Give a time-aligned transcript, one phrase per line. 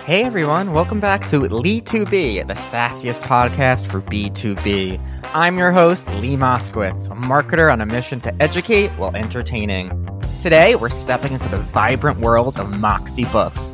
[0.00, 5.00] Hey everyone, welcome back to Lee2B, the sassiest podcast for B2B.
[5.32, 9.90] I'm your host, Lee Moskowitz, a marketer on a mission to educate while entertaining.
[10.42, 13.68] Today, we're stepping into the vibrant world of Moxie Books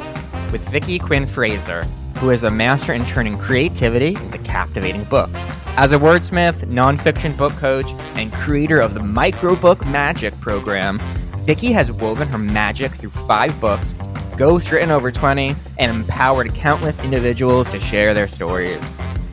[0.53, 1.85] with Vicky Quinn Fraser,
[2.19, 5.41] who is a master in turning creativity into captivating books.
[5.79, 10.99] As a wordsmith, nonfiction book coach, and creator of the Microbook Magic program,
[11.49, 13.95] Vicki has woven her magic through five books
[14.39, 18.83] ghost written over 20, and empowered countless individuals to share their stories.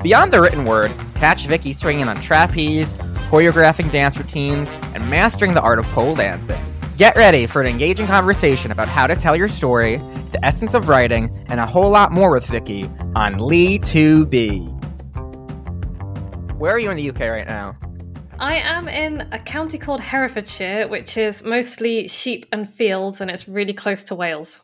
[0.01, 2.93] Beyond the written word, catch Vicky swinging on trapeze,
[3.29, 6.59] choreographing dance routines, and mastering the art of pole dancing.
[6.97, 9.97] Get ready for an engaging conversation about how to tell your story,
[10.31, 12.85] the essence of writing, and a whole lot more with Vicky
[13.15, 14.71] on Lee2B.
[16.57, 17.77] Where are you in the UK right now?
[18.39, 23.47] I am in a county called Herefordshire, which is mostly sheep and fields, and it's
[23.47, 24.61] really close to Wales.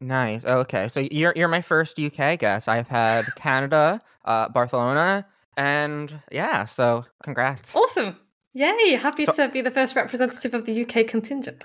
[0.00, 0.44] Nice.
[0.44, 2.68] Okay, so you're you're my first UK guest.
[2.68, 6.66] I've had Canada, uh, Barcelona, and yeah.
[6.66, 7.74] So congrats.
[7.74, 8.16] Awesome!
[8.54, 8.92] Yay!
[8.92, 11.64] Happy so, to be the first representative of the UK contingent.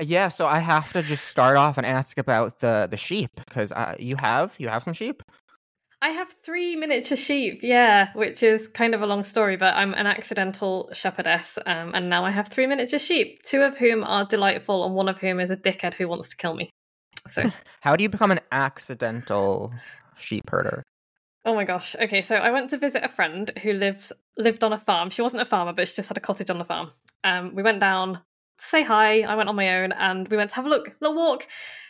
[0.00, 0.30] yeah.
[0.30, 3.96] So I have to just start off and ask about the the sheep because uh,
[3.98, 5.22] you have you have some sheep.
[6.00, 9.94] I have three miniature sheep, yeah, which is kind of a long story, but I'm
[9.94, 14.24] an accidental shepherdess, um, and now I have three miniature sheep, two of whom are
[14.24, 16.70] delightful, and one of whom is a dickhead who wants to kill me.
[17.28, 19.72] So, how do you become an accidental
[20.16, 20.82] sheep herder?
[21.44, 21.96] Oh my gosh.
[22.00, 25.10] Okay, so I went to visit a friend who lives lived on a farm.
[25.10, 26.90] She wasn't a farmer, but she just had a cottage on the farm.
[27.24, 28.20] Um, we went down
[28.60, 29.22] say hi.
[29.22, 31.46] I went on my own and we went to have a look, a little walk.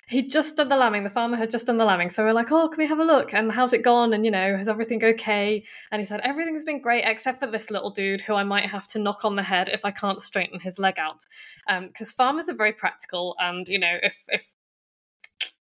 [0.08, 1.04] He'd just done the lambing.
[1.04, 2.08] The farmer had just done the lambing.
[2.08, 3.34] So we are like, oh, can we have a look?
[3.34, 4.14] And how's it gone?
[4.14, 5.64] And, you know, is everything okay?
[5.90, 8.88] And he said, everything's been great except for this little dude who I might have
[8.88, 11.24] to knock on the head if I can't straighten his leg out.
[11.66, 13.36] Because um, farmers are very practical.
[13.38, 14.54] And, you know, if, if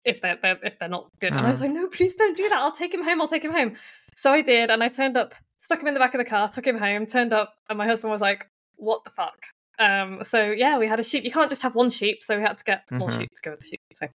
[0.04, 1.32] if they're, they're if they're not good.
[1.32, 1.38] Mm.
[1.38, 1.62] And I was mm.
[1.62, 2.58] like, no, please don't do that.
[2.58, 3.20] I'll take him home.
[3.20, 3.74] I'll take him home.
[4.16, 6.48] So I did, and I turned up, stuck him in the back of the car,
[6.48, 9.38] took him home, turned up, and my husband was like, "What the fuck?"
[9.78, 11.24] Um, so yeah, we had a sheep.
[11.24, 12.98] You can't just have one sheep, so we had to get mm-hmm.
[12.98, 13.80] more sheep to go with the sheep.
[13.94, 14.08] So.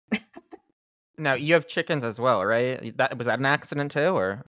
[1.17, 2.95] now you have chickens as well, right?
[2.97, 4.45] That was that an accident too, or?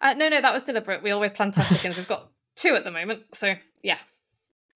[0.00, 1.02] Uh, no, no, that was deliberate.
[1.02, 1.96] We always plan to have chickens.
[1.96, 3.98] We've got two at the moment, so yeah.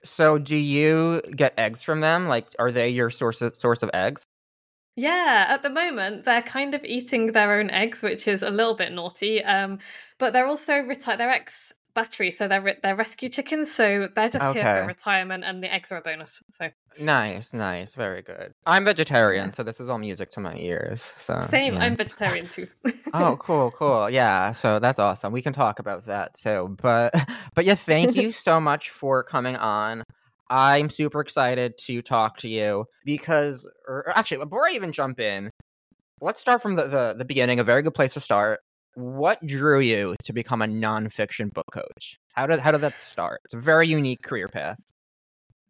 [0.04, 2.28] So, do you get eggs from them?
[2.28, 4.26] Like, are they your source of, source of eggs?
[4.97, 8.75] Yeah, at the moment they're kind of eating their own eggs, which is a little
[8.75, 9.43] bit naughty.
[9.44, 9.78] Um,
[10.19, 11.19] but they're also retired.
[11.19, 14.60] They're ex battery, so they're re- they're rescue chickens, so they're just okay.
[14.60, 16.43] here for retirement, and the eggs are a bonus.
[16.50, 18.53] So nice, nice, very good.
[18.66, 21.12] I'm vegetarian, so this is all music to my ears.
[21.19, 21.84] So same, yeah.
[21.84, 22.66] I'm vegetarian too.
[23.15, 24.11] oh, cool, cool.
[24.11, 25.32] Yeah, so that's awesome.
[25.32, 26.76] We can talk about that too.
[26.82, 27.15] But
[27.55, 30.05] but yeah, thank you so much for coming on.
[30.50, 35.50] I'm super excited to talk to you because, or actually, before I even jump in,
[36.21, 37.60] let's start from the, the, the beginning.
[37.60, 38.60] A very good place to start.
[38.94, 42.19] What drew you to become a nonfiction book coach?
[42.34, 43.41] How did how did that start?
[43.44, 44.78] It's a very unique career path.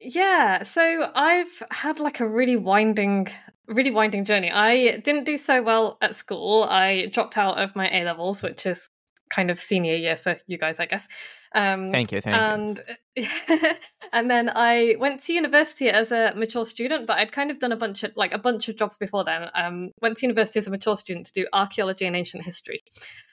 [0.01, 3.29] Yeah, so I've had like a really winding,
[3.67, 4.51] really winding journey.
[4.51, 6.65] I didn't do so well at school.
[6.65, 8.89] I dropped out of my A levels, which is
[9.35, 11.09] kind of senior year for you guys, I guess.
[11.55, 12.83] Um, thank you, thank and,
[13.17, 13.27] you.
[14.13, 17.73] and then I went to university as a mature student, but I'd kind of done
[17.73, 19.49] a bunch of like a bunch of jobs before then.
[19.55, 22.83] Um, went to university as a mature student to do archaeology and ancient history.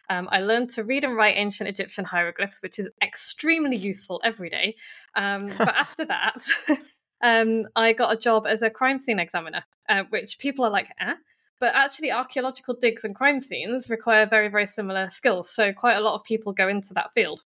[0.10, 4.50] Um, I learned to read and write ancient Egyptian hieroglyphs, which is extremely useful every
[4.50, 4.76] day.
[5.16, 6.44] Um, but after that,
[7.24, 10.90] um, I got a job as a crime scene examiner, uh, which people are like,
[11.00, 11.14] eh?
[11.62, 15.50] But actually, archaeological digs and crime scenes require very, very similar skills.
[15.50, 17.42] So, quite a lot of people go into that field.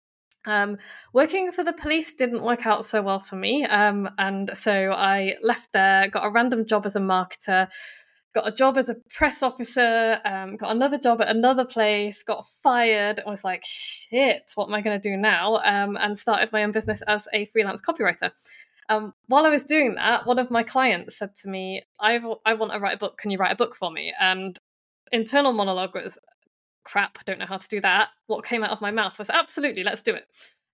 [0.45, 0.77] Um,
[1.13, 3.63] working for the police didn't work out so well for me.
[3.65, 7.67] Um, and so I left there, got a random job as a marketer,
[8.33, 12.45] got a job as a press officer, um, got another job at another place, got
[12.63, 15.61] fired, and was like, shit, what am I going to do now?
[15.63, 18.31] Um, and started my own business as a freelance copywriter.
[18.91, 22.55] Um, while I was doing that, one of my clients said to me, I, I
[22.55, 23.17] want to write a book.
[23.17, 24.13] Can you write a book for me?
[24.19, 24.59] And
[25.13, 26.17] internal monologue was,
[26.83, 28.09] crap, I don't know how to do that.
[28.27, 30.25] What came out of my mouth was, absolutely, let's do it.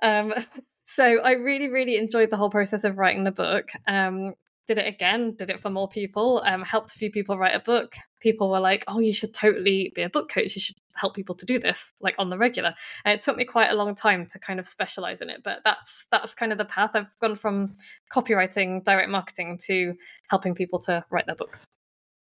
[0.01, 0.33] Um,
[0.85, 3.69] so I really, really enjoyed the whole process of writing the book.
[3.87, 4.33] Um,
[4.67, 7.59] did it again, did it for more people, um, helped a few people write a
[7.59, 7.95] book.
[8.19, 10.55] People were like, oh, you should totally be a book coach.
[10.55, 12.73] You should help people to do this like on the regular.
[13.05, 15.59] And it took me quite a long time to kind of specialize in it, but
[15.63, 16.91] that's that's kind of the path.
[16.93, 17.75] I've gone from
[18.11, 19.93] copywriting, direct marketing to
[20.29, 21.67] helping people to write their books.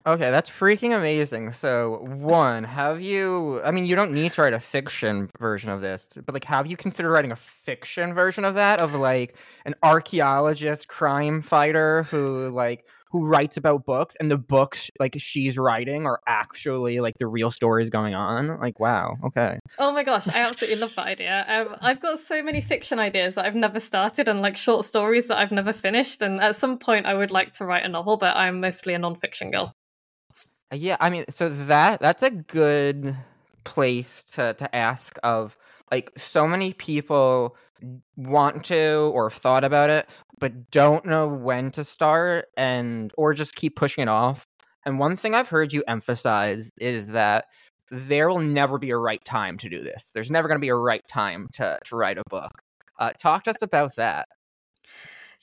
[0.07, 1.53] Okay, that's freaking amazing.
[1.53, 3.61] So, one, have you?
[3.65, 6.69] I mean, you don't need to write a fiction version of this, but like, have
[6.69, 8.79] you considered writing a fiction version of that?
[8.79, 14.93] Of like an archaeologist, crime fighter who like who writes about books and the books
[15.01, 18.61] like she's writing are actually like the real stories going on.
[18.61, 19.59] Like, wow, okay.
[19.77, 21.45] Oh my gosh, I absolutely love that idea.
[21.49, 25.27] Um, I've got so many fiction ideas that I've never started and like short stories
[25.27, 26.23] that I've never finished.
[26.23, 29.01] And at some point, I would like to write a novel, but I'm mostly a
[29.01, 29.75] nonfiction girl.
[30.73, 33.17] Yeah, I mean, so that that's a good
[33.65, 35.57] place to to ask of
[35.91, 37.57] like so many people
[38.17, 40.09] want to or have thought about it
[40.39, 44.47] but don't know when to start and or just keep pushing it off.
[44.85, 47.47] And one thing I've heard you emphasize is that
[47.91, 50.11] there will never be a right time to do this.
[50.15, 52.53] There's never going to be a right time to to write a book.
[52.99, 54.29] Uh, talk to us about that.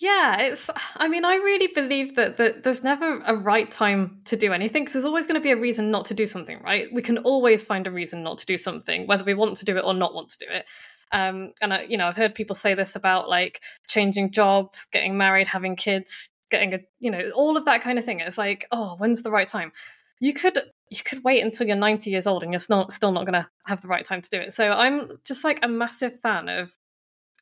[0.03, 0.69] Yeah, it's.
[0.97, 4.83] I mean, I really believe that, that there's never a right time to do anything
[4.83, 6.89] because there's always going to be a reason not to do something, right?
[6.91, 9.77] We can always find a reason not to do something, whether we want to do
[9.77, 10.65] it or not want to do it.
[11.13, 15.15] Um, and I, you know, I've heard people say this about like changing jobs, getting
[15.15, 18.19] married, having kids, getting a, you know, all of that kind of thing.
[18.19, 19.71] It's like, oh, when's the right time?
[20.19, 20.59] You could
[20.89, 23.47] you could wait until you're 90 years old and you're still, still not going to
[23.67, 24.53] have the right time to do it.
[24.53, 26.77] So I'm just like a massive fan of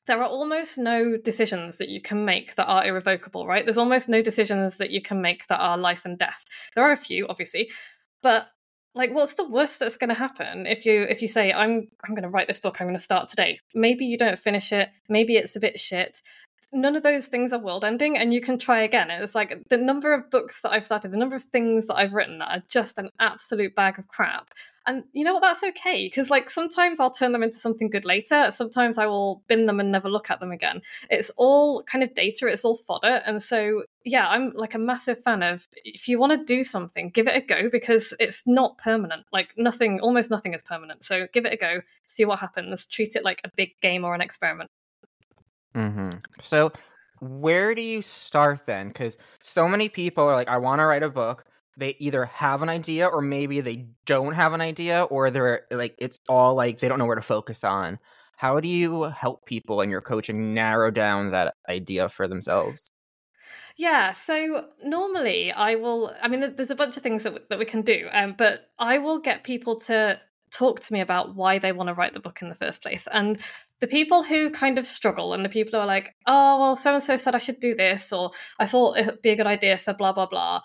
[0.07, 3.65] there are almost no decisions that you can make that are irrevocable, right?
[3.65, 6.45] There's almost no decisions that you can make that are life and death.
[6.75, 7.71] There are a few, obviously,
[8.24, 8.50] but
[8.94, 12.13] like what's the worst that's going to happen if you if you say i'm i'm
[12.13, 14.89] going to write this book i'm going to start today maybe you don't finish it
[15.07, 16.21] maybe it's a bit shit
[16.73, 19.09] none of those things are world ending and you can try again.
[19.11, 22.13] It's like the number of books that i've started the number of things that i've
[22.13, 24.49] written that are just an absolute bag of crap.
[24.87, 25.41] And you know what?
[25.41, 28.51] That's okay because like sometimes i'll turn them into something good later.
[28.51, 30.81] Sometimes i will bin them and never look at them again.
[31.09, 33.21] It's all kind of data it's all fodder.
[33.25, 37.11] And so yeah i'm like a massive fan of if you want to do something
[37.11, 39.25] give it a go because it's not permanent.
[39.33, 41.03] Like nothing almost nothing is permanent.
[41.03, 44.15] So give it a go see what happens treat it like a big game or
[44.15, 44.69] an experiment
[45.75, 46.09] Mm-hmm.
[46.41, 46.71] So,
[47.19, 48.88] where do you start then?
[48.88, 51.45] Because so many people are like, I want to write a book.
[51.77, 55.95] They either have an idea or maybe they don't have an idea, or they're like,
[55.97, 58.00] it's all like they don't know where to focus on.
[58.35, 62.89] How do you help people in your coaching narrow down that idea for themselves?
[63.77, 66.13] Yeah, so normally I will.
[66.21, 68.97] I mean, there's a bunch of things that that we can do, um, but I
[68.97, 70.19] will get people to
[70.51, 73.07] talk to me about why they want to write the book in the first place.
[73.12, 73.39] And
[73.80, 76.94] the people who kind of struggle and the people who are like, oh, well, so
[76.94, 79.48] and so said I should do this, or I thought it would be a good
[79.48, 80.62] idea for blah, blah, blah.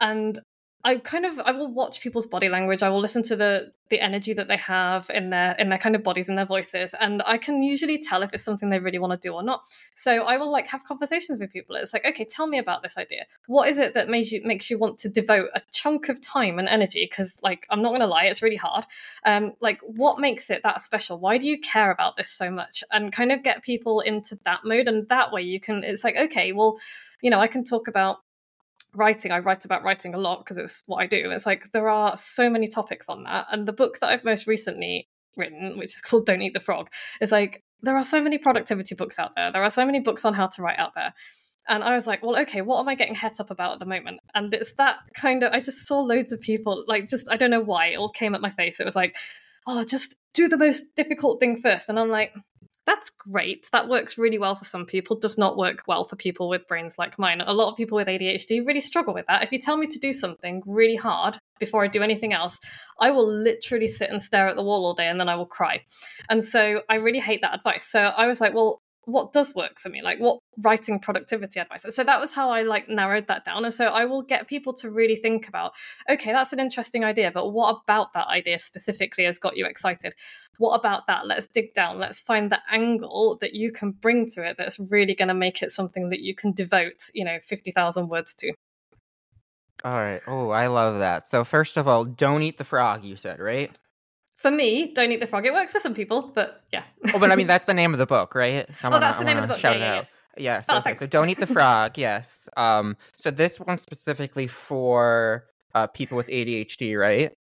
[0.00, 0.38] And
[0.86, 2.80] I kind of I will watch people's body language.
[2.80, 5.96] I will listen to the the energy that they have in their in their kind
[5.96, 9.00] of bodies and their voices, and I can usually tell if it's something they really
[9.00, 9.64] want to do or not.
[9.96, 11.74] So I will like have conversations with people.
[11.74, 13.24] It's like, okay, tell me about this idea.
[13.48, 16.56] What is it that makes you makes you want to devote a chunk of time
[16.60, 17.04] and energy?
[17.10, 18.84] Because like I'm not going to lie, it's really hard.
[19.24, 21.18] Um, like what makes it that special?
[21.18, 22.84] Why do you care about this so much?
[22.92, 25.82] And kind of get people into that mode, and that way you can.
[25.82, 26.78] It's like okay, well,
[27.22, 28.18] you know, I can talk about
[28.96, 31.30] writing, I write about writing a lot because it's what I do.
[31.30, 33.46] It's like there are so many topics on that.
[33.50, 36.88] And the book that I've most recently written, which is called Don't Eat the Frog,
[37.20, 39.52] is like there are so many productivity books out there.
[39.52, 41.14] There are so many books on how to write out there.
[41.68, 43.86] And I was like, well, okay, what am I getting het up about at the
[43.86, 44.20] moment?
[44.34, 47.50] And it's that kind of, I just saw loads of people, like, just, I don't
[47.50, 48.78] know why, it all came at my face.
[48.78, 49.16] It was like,
[49.66, 51.88] oh, just do the most difficult thing first.
[51.88, 52.32] And I'm like,
[52.86, 53.68] that's great.
[53.72, 56.94] That works really well for some people, does not work well for people with brains
[56.98, 57.40] like mine.
[57.40, 59.42] A lot of people with ADHD really struggle with that.
[59.42, 62.58] If you tell me to do something really hard before I do anything else,
[63.00, 65.46] I will literally sit and stare at the wall all day and then I will
[65.46, 65.82] cry.
[66.30, 67.86] And so I really hate that advice.
[67.86, 70.02] So I was like, well, what does work for me?
[70.02, 71.86] Like what writing productivity advice?
[71.88, 73.64] So that was how i like narrowed that down.
[73.64, 75.72] And so i will get people to really think about
[76.10, 80.14] okay that's an interesting idea but what about that idea specifically has got you excited?
[80.58, 81.26] What about that?
[81.26, 81.98] Let's dig down.
[81.98, 85.62] Let's find the angle that you can bring to it that's really going to make
[85.62, 88.52] it something that you can devote you know 50000 words to.
[89.84, 90.22] All right.
[90.26, 91.28] Oh i love that.
[91.28, 93.70] So first of all don't eat the frog you said right
[94.36, 95.46] for me, don't eat the frog.
[95.46, 96.84] It works for some people, but yeah.
[97.14, 98.68] oh, but I mean that's the name of the book, right?
[98.82, 99.58] I oh, wanna, that's the name of the book.
[99.58, 100.06] Shout yeah, out.
[100.36, 100.42] Yeah.
[100.42, 100.58] yeah.
[100.58, 101.96] So, oh, okay, so don't eat the frog.
[101.96, 102.48] yes.
[102.56, 102.96] Um.
[103.16, 107.32] So this one's specifically for uh, people with ADHD, right?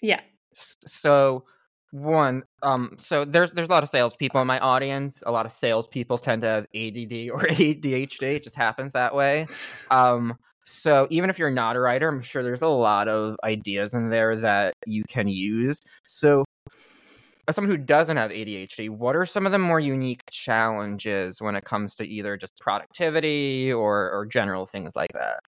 [0.00, 0.20] Yeah.
[0.54, 1.44] So
[1.90, 5.22] one, um, so there's there's a lot of salespeople in my audience.
[5.26, 8.22] A lot of salespeople tend to have ADD or ADHD.
[8.22, 9.46] It just happens that way.
[9.90, 10.38] Um.
[10.70, 14.10] So even if you're not a writer, I'm sure there's a lot of ideas in
[14.10, 15.80] there that you can use.
[16.06, 16.44] So
[17.48, 21.56] as someone who doesn't have ADHD, what are some of the more unique challenges when
[21.56, 25.40] it comes to either just productivity or, or general things like that?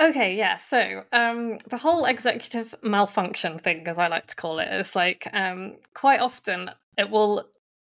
[0.00, 0.56] Okay, yeah.
[0.56, 5.28] So um, the whole executive malfunction thing, as I like to call it, is like
[5.32, 7.48] um, quite often it will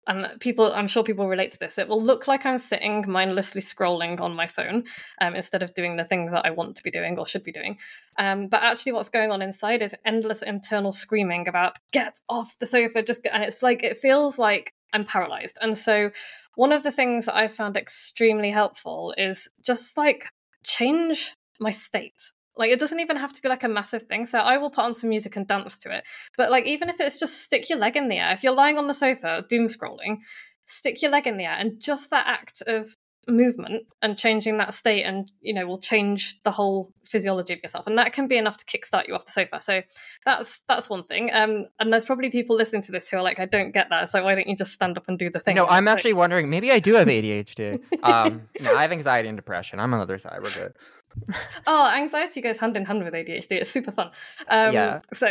[0.07, 1.79] and people i'm sure people relate to this.
[1.79, 4.85] It will look like i'm sitting mindlessly scrolling on my phone
[5.21, 7.53] um, instead of doing the things that i want to be doing or should be
[7.53, 7.79] doing.
[8.19, 12.67] Um, but actually what's going on inside is endless internal screaming about get off the
[12.67, 15.59] sofa just get, and it's like it feels like i'm paralyzed.
[15.61, 16.11] And so
[16.55, 20.27] one of the things that i found extremely helpful is just like
[20.65, 24.27] change my state like it doesn't even have to be like a massive thing.
[24.27, 26.05] So I will put on some music and dance to it.
[26.37, 28.79] But like even if it's just stick your leg in the air, if you're lying
[28.79, 30.19] on the sofa doom scrolling,
[30.65, 32.97] stick your leg in the air and just that act of
[33.29, 37.87] movement and changing that state and you know will change the whole physiology of yourself
[37.87, 39.83] and that can be enough to kickstart you off the sofa so
[40.25, 43.39] that's that's one thing um and there's probably people listening to this who are like
[43.39, 45.55] i don't get that so why don't you just stand up and do the thing
[45.55, 49.39] no i'm actually wondering maybe i do have adhd um no, i have anxiety and
[49.39, 50.75] depression i'm on the other side we're good
[51.67, 53.53] oh, anxiety goes hand in hand with ADHD.
[53.53, 54.11] It's super fun.
[54.49, 55.01] Um, yeah.
[55.13, 55.31] So.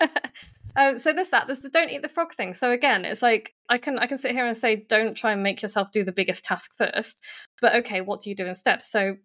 [0.76, 1.48] Um, so there's that.
[1.48, 2.54] There's the don't eat the frog thing.
[2.54, 5.42] So again, it's like I can I can sit here and say don't try and
[5.42, 7.18] make yourself do the biggest task first,
[7.60, 8.80] but okay, what do you do instead?
[8.80, 9.16] So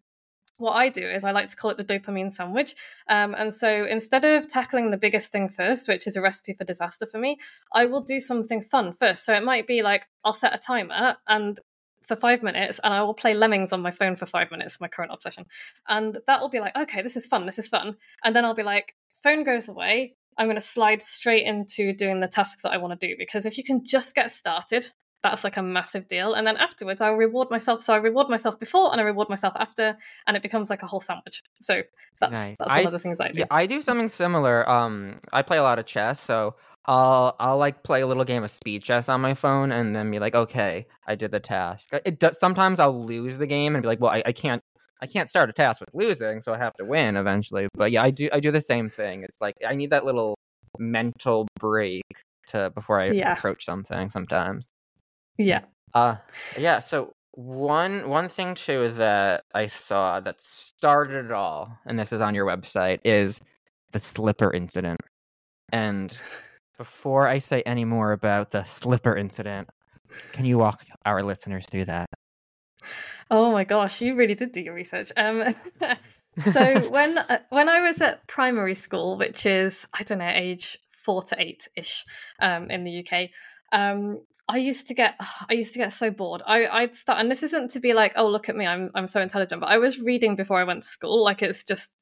[0.58, 2.76] what I do is I like to call it the dopamine sandwich.
[3.10, 6.64] Um, and so instead of tackling the biggest thing first, which is a recipe for
[6.64, 7.38] disaster for me,
[7.74, 9.26] I will do something fun first.
[9.26, 11.60] So it might be like I'll set a timer and
[12.08, 14.88] for five minutes and I will play Lemmings on my phone for five minutes, my
[14.88, 15.46] current obsession.
[15.88, 17.98] And that will be like, okay, this is fun, this is fun.
[18.24, 20.16] And then I'll be like, phone goes away.
[20.38, 23.46] I'm going to slide straight into doing the tasks that I want to do because
[23.46, 24.90] if you can just get started,
[25.26, 26.34] that's like a massive deal.
[26.34, 27.82] And then afterwards, I'll reward myself.
[27.82, 29.98] So I reward myself before and I reward myself after,
[30.28, 31.42] and it becomes like a whole sandwich.
[31.62, 31.82] So
[32.20, 32.56] that's nice.
[32.60, 33.40] that's one I, of the things I do.
[33.40, 34.70] Yeah, I do something similar.
[34.70, 36.56] Um, I play a lot of chess, so
[36.88, 40.12] I'll I'll like play a little game of speed chess on my phone and then
[40.12, 41.90] be like, okay, I did the task.
[42.06, 44.62] It does sometimes I'll lose the game and be like, well, I, I can't
[45.02, 47.68] I can't start a task with losing, so I have to win eventually.
[47.74, 49.24] But yeah, I do I do the same thing.
[49.24, 50.36] It's like I need that little
[50.78, 52.04] mental break
[52.48, 53.34] to before I yeah.
[53.34, 54.72] approach something sometimes.
[55.38, 55.62] Yeah.
[55.94, 56.18] Uh
[56.58, 62.14] yeah, so one one thing too that I saw that started it all, and this
[62.14, 63.40] is on your website, is
[63.92, 65.00] the slipper incident.
[65.72, 66.20] And
[66.78, 69.70] before I say any more about the slipper incident,
[70.32, 72.10] can you walk our listeners through that?
[73.32, 75.12] Oh my gosh, you really did do your research.
[75.18, 75.56] Um,
[76.52, 80.78] so when uh, when I was at primary school, which is I don't know, age
[80.90, 82.06] four to eight ish
[82.40, 83.30] um, in the UK,
[83.72, 85.16] um, I used to get
[85.50, 86.42] I used to get so bored.
[86.46, 89.08] I I'd start, and this isn't to be like, oh look at me, I'm I'm
[89.08, 91.24] so intelligent, but I was reading before I went to school.
[91.24, 91.94] Like it's just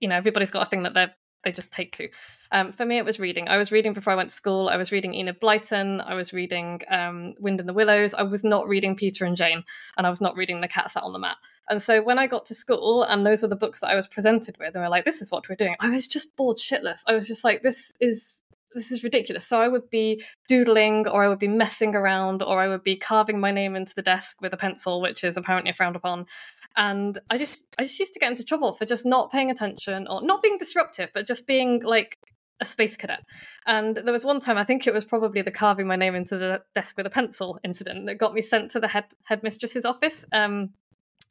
[0.00, 2.08] you know everybody's got a thing that they're they just take to.
[2.50, 3.48] Um, for me, it was reading.
[3.48, 4.68] I was reading before I went to school.
[4.68, 6.00] I was reading Enid Blyton.
[6.04, 8.14] I was reading um, Wind in the Willows.
[8.14, 9.64] I was not reading Peter and Jane,
[9.96, 11.36] and I was not reading The Cat Sat on the Mat.
[11.68, 14.06] And so when I got to school, and those were the books that I was
[14.06, 17.00] presented with, and we're like, "This is what we're doing," I was just bored shitless.
[17.06, 18.40] I was just like, "This is."
[18.74, 19.46] This is ridiculous.
[19.46, 22.96] So I would be doodling, or I would be messing around, or I would be
[22.96, 26.26] carving my name into the desk with a pencil, which is apparently frowned upon
[26.76, 30.06] and i just i just used to get into trouble for just not paying attention
[30.08, 32.18] or not being disruptive but just being like
[32.60, 33.24] a space cadet.
[33.66, 36.36] And there was one time i think it was probably the carving my name into
[36.38, 40.24] the desk with a pencil incident that got me sent to the head headmistress's office.
[40.32, 40.70] Um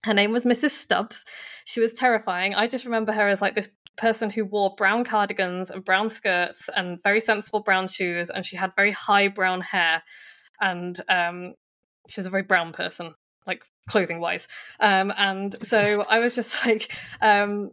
[0.05, 1.23] her name was mrs stubbs.
[1.65, 2.55] She was terrifying.
[2.55, 6.69] I just remember her as like this person who wore brown cardigans and brown skirts
[6.75, 10.03] and very sensible brown shoes and she had very high brown hair.
[10.59, 11.53] And um
[12.09, 14.47] she was a very brown person like clothing wise.
[14.79, 17.71] Um, and so I was just like, um,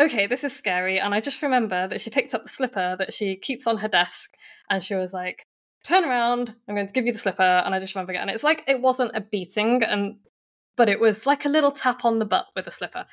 [0.00, 0.98] okay, this is scary.
[0.98, 3.88] And I just remember that she picked up the slipper that she keeps on her
[3.88, 4.34] desk
[4.70, 5.46] and she was like,
[5.84, 7.42] turn around, I'm going to give you the slipper.
[7.42, 8.18] And I just remember it.
[8.18, 9.82] And it's like it wasn't a beating.
[9.82, 10.16] And
[10.78, 13.04] but it was like a little tap on the butt with a slipper.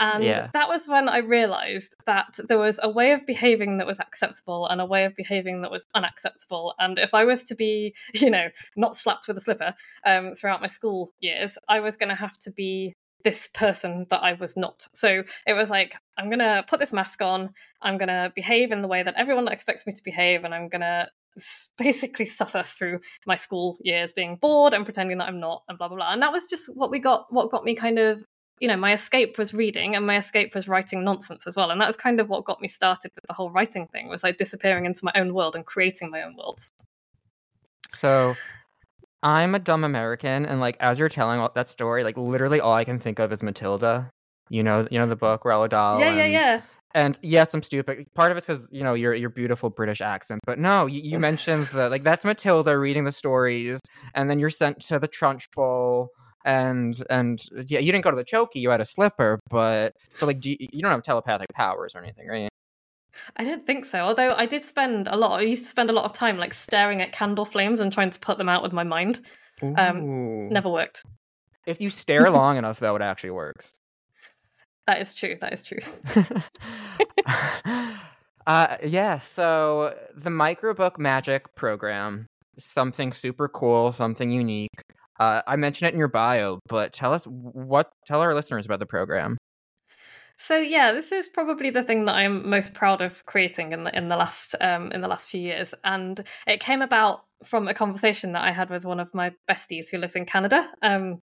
[0.00, 0.48] And yeah.
[0.52, 4.66] that was when I realized that there was a way of behaving that was acceptable
[4.66, 6.74] and a way of behaving that was unacceptable.
[6.80, 9.72] And if I was to be, you know, not slapped with a slipper
[10.04, 14.24] um, throughout my school years, I was going to have to be this person that
[14.24, 14.88] I was not.
[14.92, 17.50] So it was like, I'm going to put this mask on,
[17.80, 20.68] I'm going to behave in the way that everyone expects me to behave, and I'm
[20.68, 21.06] going to
[21.78, 25.88] basically suffer through my school years being bored and pretending that I'm not and blah
[25.88, 26.12] blah blah.
[26.12, 28.24] And that was just what we got what got me kind of
[28.62, 31.72] you know, my escape was reading and my escape was writing nonsense as well.
[31.72, 34.36] And that's kind of what got me started with the whole writing thing was like
[34.36, 36.70] disappearing into my own world and creating my own worlds.
[37.92, 38.36] So
[39.20, 42.84] I'm a dumb American and like as you're telling that story, like literally all I
[42.84, 44.10] can think of is Matilda.
[44.48, 45.98] You know, you know the book Roald Dahl.
[45.98, 46.60] Yeah, yeah, yeah.
[46.94, 48.06] And yes, I'm stupid.
[48.14, 51.18] Part of it's because you know your your beautiful British accent, but no, you, you
[51.18, 53.80] mentioned that like that's Matilda reading the stories,
[54.14, 56.08] and then you're sent to the Trunchbull,
[56.44, 60.26] and and yeah, you didn't go to the Chokey, you had a slipper, but so
[60.26, 62.48] like, do you, you don't have telepathic powers or anything, right?
[63.36, 64.00] I don't think so.
[64.00, 65.40] Although I did spend a lot.
[65.40, 68.10] I used to spend a lot of time like staring at candle flames and trying
[68.10, 69.20] to put them out with my mind.
[69.76, 71.04] Um, never worked.
[71.66, 73.70] If you stare long enough, though, it actually works.
[74.86, 75.36] That is true.
[75.40, 75.78] That is true.
[78.46, 79.18] uh, yeah.
[79.18, 82.26] So the microbook magic program,
[82.58, 84.70] something super cool, something unique.
[85.20, 87.90] Uh, I mentioned it in your bio, but tell us what.
[88.06, 89.38] Tell our listeners about the program.
[90.38, 93.96] So yeah, this is probably the thing that I'm most proud of creating in the
[93.96, 97.74] in the last um, in the last few years, and it came about from a
[97.74, 100.68] conversation that I had with one of my besties who lives in Canada.
[100.82, 101.20] Um,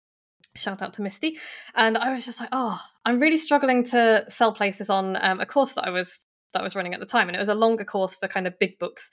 [0.57, 1.37] shout out to Misty,
[1.75, 5.45] and I was just like, oh, I'm really struggling to sell places on um, a
[5.45, 7.55] course that I was that I was running at the time, and it was a
[7.55, 9.09] longer course for kind of big books.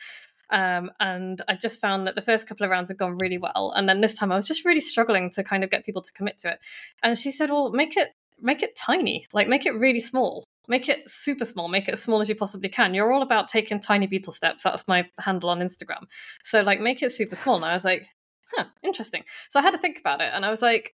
[0.51, 3.73] Um, and I just found that the first couple of rounds had gone really well,
[3.75, 6.13] and then this time I was just really struggling to kind of get people to
[6.13, 6.59] commit to it.
[7.03, 8.11] And she said, "Well, make it
[8.41, 12.03] make it tiny, like make it really small, make it super small, make it as
[12.03, 12.95] small as you possibly can.
[12.95, 14.63] You're all about taking tiny beetle steps.
[14.63, 16.05] That's my handle on Instagram.
[16.43, 17.57] So like make it super small.
[17.57, 18.07] And I was like,
[18.55, 19.25] huh, interesting.
[19.51, 20.95] So I had to think about it, and I was like,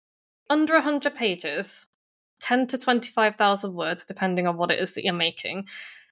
[0.49, 1.85] under 100 pages,
[2.41, 5.65] 10 to 25,000 words, depending on what it is that you're making.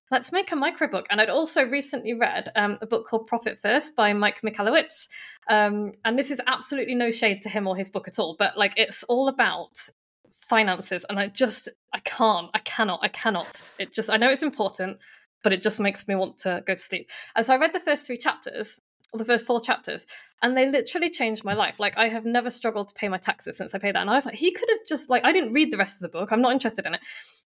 [0.09, 1.05] Let's make a microbook.
[1.09, 5.09] And I'd also recently read um, a book called Profit First by Mike Michalowicz.
[5.49, 8.57] Um, and this is absolutely no shade to him or his book at all, but
[8.57, 9.89] like it's all about
[10.31, 14.43] finances and i just i can't i cannot i cannot it just i know it's
[14.43, 14.97] important
[15.43, 17.79] but it just makes me want to go to sleep and so i read the
[17.79, 18.79] first three chapters
[19.13, 20.05] the first four chapters
[20.41, 21.79] and they literally changed my life.
[21.79, 24.15] Like i have never struggled to pay my taxes since i paid that and i
[24.15, 26.31] was like he could have just like i didn't read the rest of the book.
[26.31, 27.01] I'm not interested in it.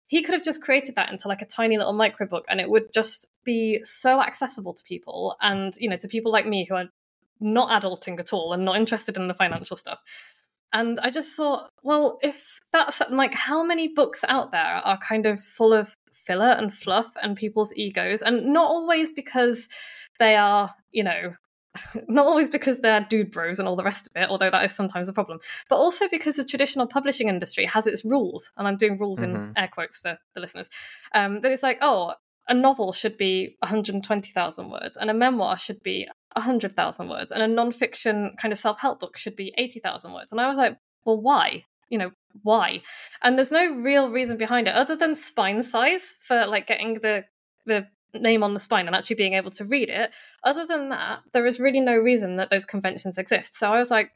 [0.06, 2.68] He could have just created that into like a tiny little micro book and it
[2.68, 6.74] would just be so accessible to people and you know to people like me who
[6.74, 6.88] are
[7.40, 10.02] not adulting at all and not interested in the financial stuff.
[10.72, 15.26] And I just thought, well, if that's like how many books out there are kind
[15.26, 19.68] of full of filler and fluff and people's egos, and not always because
[20.20, 21.34] they are, you know,
[22.08, 24.74] not always because they're dude bros and all the rest of it, although that is
[24.74, 28.76] sometimes a problem, but also because the traditional publishing industry has its rules, and I'm
[28.76, 29.34] doing rules mm-hmm.
[29.34, 30.68] in air quotes for the listeners.
[31.14, 32.14] Um, that it's like, oh,
[32.48, 37.48] a novel should be 120,000 words, and a memoir should be 100,000 words and a
[37.48, 40.32] non-fiction kind of self-help book should be 80,000 words.
[40.32, 41.64] And I was like, well, why?
[41.88, 42.10] You know,
[42.42, 42.82] why?
[43.22, 47.24] And there's no real reason behind it other than spine size for like getting the
[47.66, 50.10] the name on the spine and actually being able to read it.
[50.44, 53.54] Other than that, there is really no reason that those conventions exist.
[53.54, 54.12] So I was like,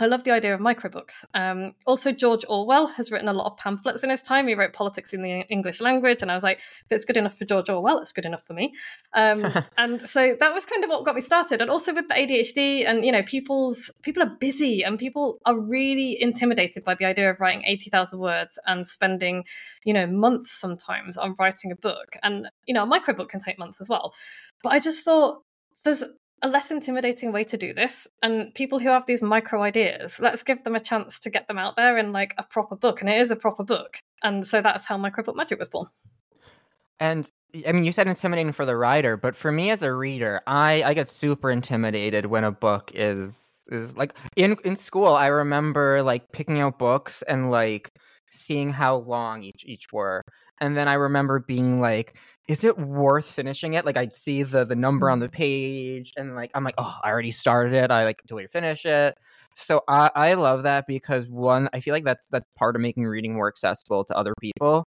[0.00, 1.24] I love the idea of microbooks.
[1.34, 4.48] Um, also, George Orwell has written a lot of pamphlets in his time.
[4.48, 7.38] He wrote Politics in the English Language, and I was like, if it's good enough
[7.38, 8.74] for George Orwell, it's good enough for me.
[9.12, 9.46] Um,
[9.78, 11.60] and so that was kind of what got me started.
[11.60, 15.56] And also with the ADHD, and you know, people's people are busy, and people are
[15.56, 19.44] really intimidated by the idea of writing eighty thousand words and spending,
[19.84, 22.16] you know, months sometimes on writing a book.
[22.24, 24.12] And you know, a microbook can take months as well.
[24.60, 25.42] But I just thought
[25.84, 26.02] there's
[26.42, 30.42] a less intimidating way to do this and people who have these micro ideas let's
[30.42, 33.08] give them a chance to get them out there in like a proper book and
[33.08, 35.86] it is a proper book and so that's how micro book magic was born.
[37.00, 37.30] And
[37.66, 40.82] i mean you said intimidating for the writer but for me as a reader i
[40.82, 46.02] i get super intimidated when a book is is like in in school i remember
[46.02, 47.92] like picking out books and like
[48.30, 50.24] seeing how long each each were
[50.60, 53.84] and then I remember being like, is it worth finishing it?
[53.84, 55.36] Like I'd see the the number on the mm-hmm.
[55.36, 57.90] page and like I'm like, oh, I already started it.
[57.90, 59.16] I like do we finish it.
[59.54, 63.04] So I, I love that because one, I feel like that's that's part of making
[63.04, 64.84] reading more accessible to other people.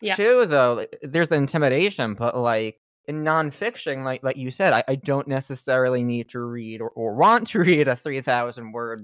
[0.00, 0.16] Yeah.
[0.16, 4.94] Two, though, there's the intimidation, but like in nonfiction, like like you said, I, I
[4.94, 9.00] don't necessarily need to read or, or want to read a three thousand word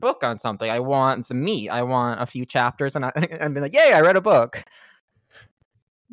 [0.00, 0.70] book on something.
[0.70, 1.70] I want the meat.
[1.70, 4.64] I want a few chapters, and I and be like, yay, I read a book.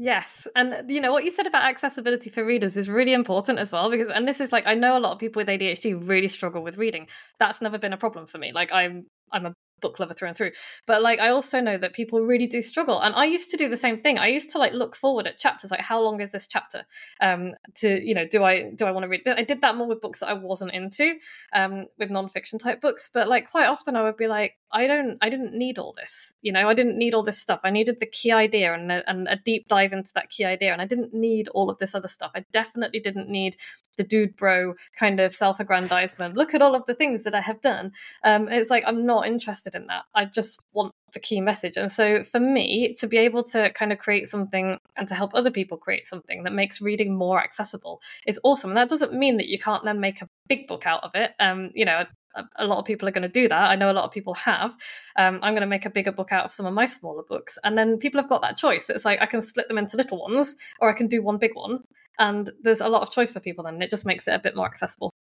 [0.04, 0.48] Yes.
[0.56, 3.92] And you know what you said about accessibility for readers is really important as well
[3.92, 6.64] because and this is like I know a lot of people with ADHD really struggle
[6.64, 7.06] with reading.
[7.38, 8.52] That's never been a problem for me.
[8.52, 10.52] Like I'm I'm a book lover through and through.
[10.86, 13.02] But like I also know that people really do struggle.
[13.02, 14.18] And I used to do the same thing.
[14.18, 16.86] I used to like look forward at chapters, like how long is this chapter?
[17.20, 19.28] Um, to you know, do I do I want to read?
[19.28, 21.16] I did that more with books that I wasn't into,
[21.54, 23.10] um, with nonfiction type books.
[23.14, 26.34] But like quite often I would be like, I don't, I didn't need all this.
[26.42, 27.60] You know, I didn't need all this stuff.
[27.64, 30.72] I needed the key idea and a, and a deep dive into that key idea,
[30.72, 32.32] and I didn't need all of this other stuff.
[32.36, 33.58] I definitely didn't need
[33.98, 36.36] the dude bro kind of self-aggrandizement.
[36.36, 37.92] Look at all of the things that I have done.
[38.24, 40.04] Um, it's like I'm not interested in that.
[40.14, 41.78] I just want the key message.
[41.78, 45.32] And so for me, to be able to kind of create something and to help
[45.34, 48.72] other people create something that makes reading more accessible is awesome.
[48.72, 51.32] And that doesn't mean that you can't then make a big book out of it.
[51.40, 52.06] Um, you know,
[52.36, 53.70] a, a lot of people are going to do that.
[53.70, 54.76] I know a lot of people have.
[55.18, 57.58] Um, I'm going to make a bigger book out of some of my smaller books.
[57.64, 58.90] And then people have got that choice.
[58.90, 61.56] It's like I can split them into little ones or I can do one big
[61.56, 61.80] one.
[62.20, 64.56] and there's a lot of choice for people then it just makes it a bit
[64.56, 65.12] more accessible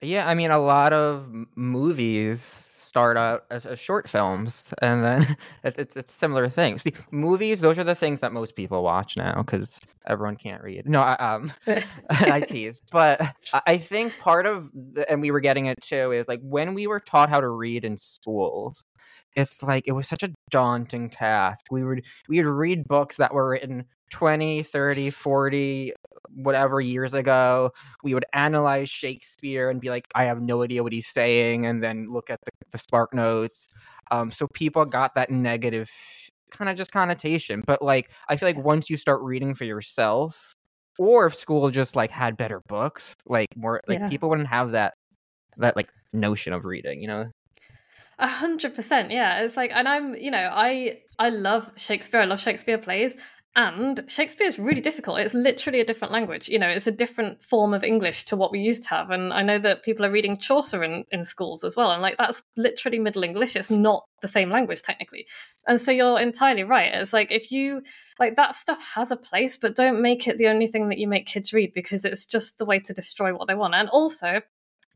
[0.00, 5.22] yeah i mean a lot of movies start out as, as short films, and then
[5.64, 6.82] it, it's it's similar things.
[6.82, 10.88] See, movies; those are the things that most people watch now because everyone can't read.
[10.88, 11.52] No, I, um,
[12.10, 13.20] I tease, but
[13.66, 16.86] I think part of the, and we were getting it too is like when we
[16.86, 18.84] were taught how to read in schools,
[19.34, 21.66] it's like it was such a daunting task.
[21.72, 25.92] We would we would read books that were written 20, 30, 40
[26.32, 27.72] whatever years ago.
[28.02, 31.82] We would analyze Shakespeare and be like, I have no idea what he's saying, and
[31.82, 33.68] then look at the, the Spark Notes.
[34.10, 35.90] Um, so people got that negative
[36.50, 37.62] kind of just connotation.
[37.66, 40.54] But like, I feel like once you start reading for yourself,
[40.98, 44.08] or if school just like had better books, like more like yeah.
[44.08, 44.94] people wouldn't have that
[45.56, 47.26] that like notion of reading, you know?
[48.18, 49.42] A hundred percent, yeah.
[49.42, 52.20] It's like, and I'm, you know, I I love Shakespeare.
[52.20, 53.14] I love Shakespeare plays,
[53.56, 55.20] and Shakespeare is really difficult.
[55.20, 56.48] It's literally a different language.
[56.48, 59.10] You know, it's a different form of English to what we used to have.
[59.10, 61.92] And I know that people are reading Chaucer in, in schools as well.
[61.92, 63.54] And like that's literally Middle English.
[63.54, 65.26] It's not the same language technically.
[65.68, 66.92] And so you're entirely right.
[66.94, 67.82] It's like if you
[68.18, 71.06] like that stuff has a place, but don't make it the only thing that you
[71.06, 73.74] make kids read because it's just the way to destroy what they want.
[73.76, 74.40] And also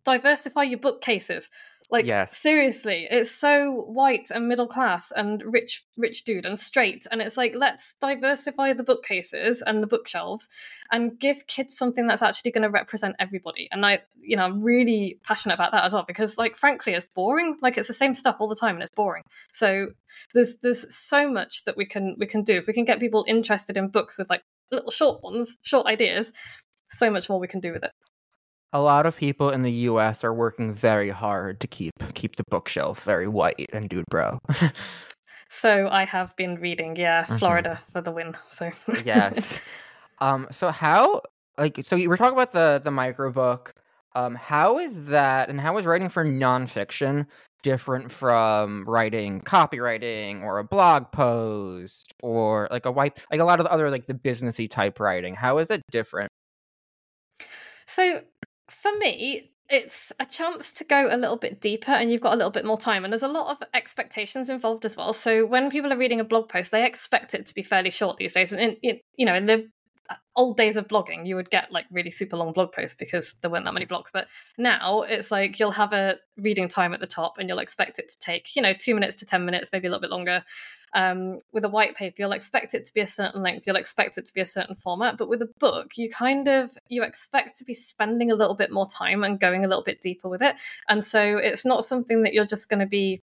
[0.04, 1.48] diversify your bookcases.
[1.90, 2.36] Like yes.
[2.36, 7.38] seriously, it's so white and middle class and rich rich dude and straight and it's
[7.38, 10.48] like let's diversify the bookcases and the bookshelves
[10.92, 13.68] and give kids something that's actually going to represent everybody.
[13.72, 17.06] And I you know, I'm really passionate about that as well because like frankly it's
[17.14, 17.56] boring.
[17.62, 19.22] Like it's the same stuff all the time and it's boring.
[19.50, 19.88] So
[20.34, 23.24] there's there's so much that we can we can do if we can get people
[23.26, 26.32] interested in books with like little short ones, short ideas,
[26.90, 27.92] so much more we can do with it
[28.72, 32.44] a lot of people in the US are working very hard to keep keep the
[32.50, 34.38] bookshelf very white and dude bro.
[35.48, 37.36] so I have been reading, yeah, mm-hmm.
[37.36, 37.92] Florida mm-hmm.
[37.92, 38.36] for the win.
[38.48, 38.70] So
[39.04, 39.60] Yes.
[40.20, 41.22] Um so how
[41.56, 43.72] like so you were talking about the the micro book.
[44.16, 47.26] Um how is that and how is writing for nonfiction
[47.62, 53.60] different from writing copywriting or a blog post or like a white like a lot
[53.60, 55.36] of the other like the businessy type writing?
[55.36, 56.30] How is it different?
[57.86, 58.20] So
[58.70, 62.36] for me, it's a chance to go a little bit deeper and you've got a
[62.36, 65.12] little bit more time and there's a lot of expectations involved as well.
[65.12, 68.16] So when people are reading a blog post they expect it to be fairly short
[68.16, 69.68] these days and in, you know in the
[70.36, 73.50] old days of blogging, you would get like really super long blog posts because there
[73.50, 74.12] weren't that many blogs.
[74.12, 77.98] But now it's like you'll have a reading time at the top and you'll expect
[77.98, 80.44] it to take, you know, two minutes to 10 minutes, maybe a little bit longer.
[80.94, 84.16] Um, with a white paper, you'll expect it to be a certain length, you'll expect
[84.16, 85.18] it to be a certain format.
[85.18, 88.70] But with a book, you kind of you expect to be spending a little bit
[88.70, 90.56] more time and going a little bit deeper with it.
[90.88, 93.22] And so it's not something that you're just going to be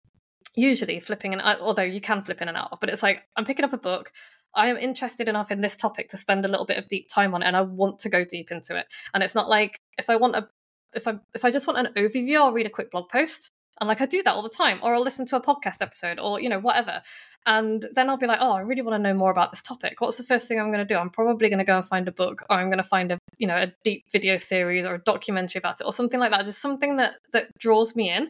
[0.57, 3.63] usually flipping and although you can flip in and out but it's like i'm picking
[3.63, 4.11] up a book
[4.55, 7.33] I am interested enough in this topic to spend a little bit of deep time
[7.33, 8.87] on it, and I want to go deep into it.
[9.13, 10.47] And it's not like if I want a
[10.93, 13.51] if I if I just want an overview, I'll read a quick blog post.
[13.79, 16.19] And like I do that all the time, or I'll listen to a podcast episode,
[16.19, 17.03] or you know whatever,
[17.45, 20.01] and then I'll be like, oh, I really want to know more about this topic.
[20.01, 20.97] What's the first thing I'm going to do?
[20.97, 23.19] I'm probably going to go and find a book, or I'm going to find a
[23.37, 26.45] you know a deep video series or a documentary about it, or something like that.
[26.45, 28.29] Just something that that draws me in.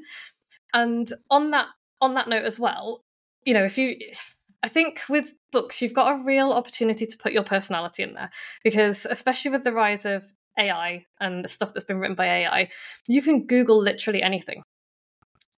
[0.73, 1.67] And on that
[2.01, 3.01] on that note as well,
[3.45, 3.95] you know, if you
[4.63, 8.31] I think with books, you've got a real opportunity to put your personality in there
[8.63, 10.23] because, especially with the rise of
[10.57, 12.69] AI and stuff that's been written by AI,
[13.07, 14.63] you can Google literally anything.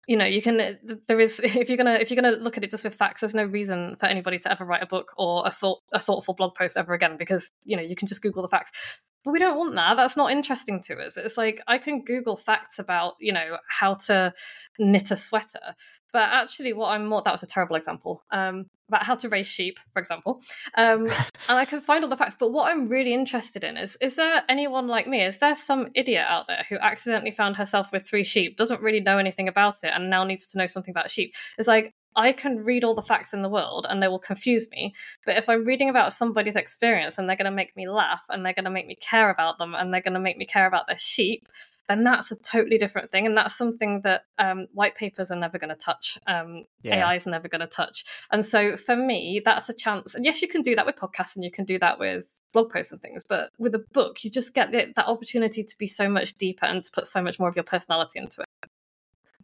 [0.07, 0.59] You know, you can.
[0.59, 0.73] Uh,
[1.07, 3.35] there is if you're gonna if you're gonna look at it just with facts, there's
[3.35, 6.55] no reason for anybody to ever write a book or a thought a thoughtful blog
[6.55, 9.03] post ever again because you know you can just Google the facts.
[9.23, 9.97] But we don't want that.
[9.97, 11.17] That's not interesting to us.
[11.17, 14.33] It's like I can Google facts about you know how to
[14.79, 15.75] knit a sweater,
[16.13, 18.23] but actually, what I'm more that was a terrible example.
[18.31, 20.41] Um, about how to raise sheep, for example.
[20.75, 21.07] Um,
[21.49, 22.37] and I can find all the facts.
[22.39, 25.23] But what I'm really interested in is is there anyone like me?
[25.23, 29.01] Is there some idiot out there who accidentally found herself with three sheep, doesn't really
[29.01, 31.33] know anything about it, and now needs to know something about sheep?
[31.57, 34.69] It's like I can read all the facts in the world and they will confuse
[34.71, 34.95] me.
[35.23, 38.43] But if I'm reading about somebody's experience and they're going to make me laugh and
[38.43, 40.65] they're going to make me care about them and they're going to make me care
[40.65, 41.43] about their sheep,
[41.87, 43.25] then that's a totally different thing.
[43.25, 46.17] And that's something that um, white papers are never going to touch.
[46.27, 46.97] Um, yeah.
[46.97, 48.03] AI is never going to touch.
[48.31, 50.13] And so for me, that's a chance.
[50.13, 52.69] And yes, you can do that with podcasts and you can do that with blog
[52.71, 53.23] posts and things.
[53.27, 56.65] But with a book, you just get the, that opportunity to be so much deeper
[56.65, 58.69] and to put so much more of your personality into it.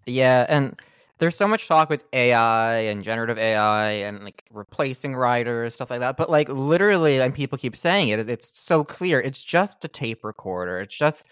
[0.05, 0.45] Yeah.
[0.49, 0.77] And
[1.19, 6.01] there's so much talk with AI and generative AI and like replacing writers, stuff like
[6.01, 6.17] that.
[6.17, 9.21] But like literally, and people keep saying it, it's so clear.
[9.21, 10.81] It's just a tape recorder.
[10.81, 11.27] It's just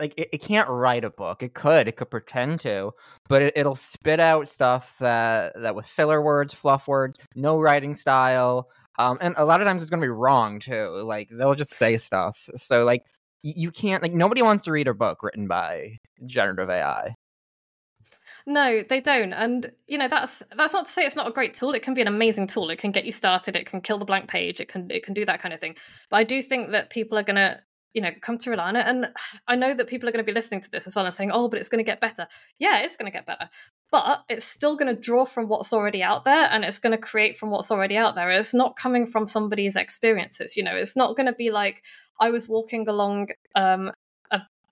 [0.00, 1.42] like it, it, can't write a book.
[1.42, 2.92] It could, it could pretend to,
[3.28, 7.94] but it, will spit out stuff that that with filler words, fluff words, no writing
[7.94, 11.02] style, um, and a lot of times it's gonna be wrong too.
[11.04, 12.48] Like they'll just say stuff.
[12.56, 13.04] So like
[13.42, 17.14] you can't like nobody wants to read a book written by generative AI.
[18.46, 19.32] No, they don't.
[19.32, 21.72] And you know, that's that's not to say it's not a great tool.
[21.72, 22.70] It can be an amazing tool.
[22.70, 25.14] It can get you started, it can kill the blank page, it can it can
[25.14, 25.76] do that kind of thing.
[26.10, 27.60] But I do think that people are gonna
[27.94, 29.06] you know come to it and
[29.48, 31.30] i know that people are going to be listening to this as well and saying
[31.32, 32.26] oh but it's going to get better.
[32.58, 33.48] Yeah it's going to get better.
[33.90, 36.98] But it's still going to draw from what's already out there and it's going to
[36.98, 38.28] create from what's already out there.
[38.30, 40.76] It's not coming from somebody's experiences you know.
[40.76, 41.82] It's not going to be like
[42.20, 43.90] i was walking along um,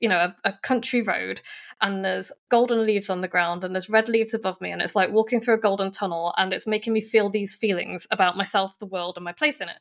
[0.02, 1.40] you know a, a, country road
[1.80, 4.96] and there's golden leaves on the ground and there's red leaves above me and it's
[4.96, 8.78] like walking through a golden tunnel and it's making me feel these feelings about myself
[8.78, 9.76] the world and my place in it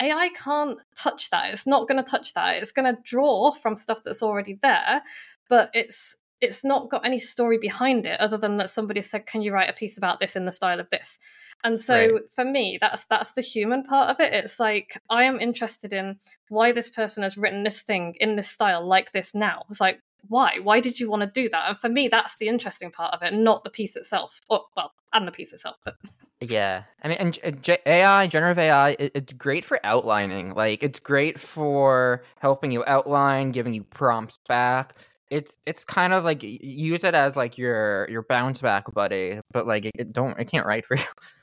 [0.00, 3.76] ai can't touch that it's not going to touch that it's going to draw from
[3.76, 5.02] stuff that's already there
[5.48, 9.42] but it's it's not got any story behind it other than that somebody said can
[9.42, 11.18] you write a piece about this in the style of this
[11.64, 12.30] and so right.
[12.34, 14.32] for me, that's that's the human part of it.
[14.32, 18.48] It's like I am interested in why this person has written this thing in this
[18.48, 19.64] style like this now.
[19.70, 20.58] It's like why?
[20.62, 21.68] Why did you want to do that?
[21.68, 24.40] And for me, that's the interesting part of it, not the piece itself.
[24.48, 25.76] Or well, and the piece itself.
[25.84, 25.96] But
[26.40, 30.54] yeah, I mean, and AI, generative AI, it's great for outlining.
[30.54, 34.96] Like, it's great for helping you outline, giving you prompts back
[35.30, 39.66] it's it's kind of like use it as like your your bounce back buddy but
[39.66, 41.04] like it, it don't it can't write for you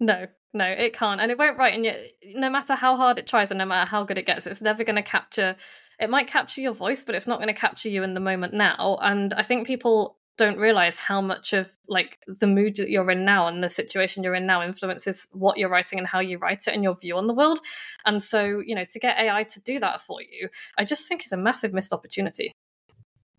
[0.00, 1.74] No, no, it can't, and it won't write.
[1.74, 2.00] And yet,
[2.34, 4.84] no matter how hard it tries, and no matter how good it gets, it's never
[4.84, 5.56] going to capture.
[6.00, 8.54] It might capture your voice, but it's not going to capture you in the moment
[8.54, 8.98] now.
[9.00, 13.24] And I think people don't realize how much of like the mood that you're in
[13.24, 16.66] now and the situation you're in now influences what you're writing and how you write
[16.66, 17.60] it and your view on the world.
[18.04, 21.24] And so, you know, to get AI to do that for you, I just think
[21.24, 22.52] is a massive missed opportunity.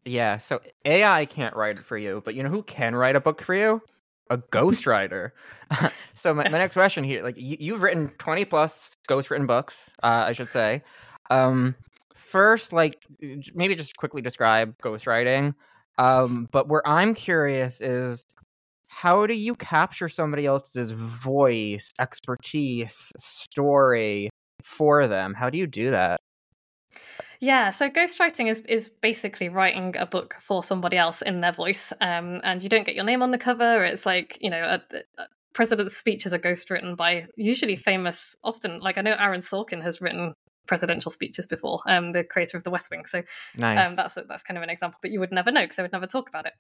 [0.06, 3.20] Yeah, so AI can't write it for you, but you know who can write a
[3.20, 3.82] book for you?
[4.30, 5.32] a ghostwriter.
[6.15, 6.52] so my, yes.
[6.52, 10.50] my, next question here, like you, have written 20 plus ghostwritten books, uh, I should
[10.50, 10.84] say.
[11.30, 11.76] Um,
[12.15, 12.95] first, like
[13.54, 15.54] maybe just quickly describe ghostwriting.
[15.97, 18.25] Um, but where I'm curious is
[18.88, 24.30] how do you capture somebody else's voice, expertise, story
[24.63, 25.34] for them?
[25.34, 26.17] How do you do that?
[27.41, 31.91] Yeah, so ghostwriting is is basically writing a book for somebody else in their voice,
[31.99, 33.84] um, and you don't get your name on the cover.
[33.84, 38.97] It's like you know, a, a president's speeches are ghostwritten by usually famous, often like
[38.97, 40.34] I know Aaron Sorkin has written
[40.67, 43.06] presidential speeches before, um, the creator of The West Wing.
[43.06, 43.23] So
[43.58, 43.88] nice.
[43.88, 45.82] um, that's a, that's kind of an example, but you would never know because I
[45.84, 46.54] would never talk about it.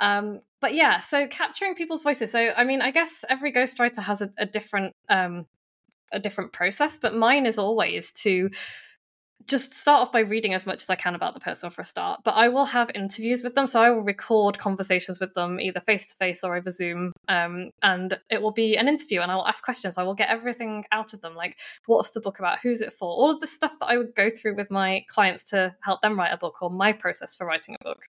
[0.00, 2.32] Um, but yeah, so capturing people's voices.
[2.32, 5.46] So I mean, I guess every ghostwriter has a, a different um,
[6.12, 8.50] a different process, but mine is always to
[9.50, 11.84] just start off by reading as much as I can about the person for a
[11.84, 12.20] start.
[12.24, 15.80] But I will have interviews with them, so I will record conversations with them either
[15.80, 19.34] face to face or over Zoom, um, and it will be an interview, and I
[19.34, 19.98] will ask questions.
[19.98, 23.08] I will get everything out of them, like what's the book about, who's it for,
[23.08, 26.16] all of the stuff that I would go through with my clients to help them
[26.16, 28.06] write a book or my process for writing a book.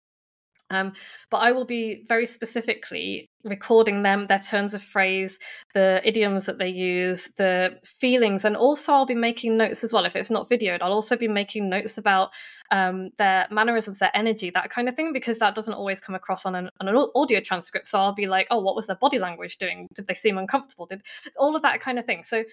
[0.70, 0.92] Um,
[1.30, 5.38] but I will be very specifically recording them, their turns of phrase,
[5.72, 10.04] the idioms that they use, the feelings, and also I'll be making notes as well.
[10.04, 12.30] If it's not videoed, I'll also be making notes about
[12.70, 16.44] um, their mannerisms, their energy, that kind of thing, because that doesn't always come across
[16.44, 17.86] on an, on an audio transcript.
[17.88, 19.88] So I'll be like, oh, what was their body language doing?
[19.94, 20.86] Did they seem uncomfortable?
[20.86, 21.02] Did
[21.38, 22.24] all of that kind of thing.
[22.24, 22.44] So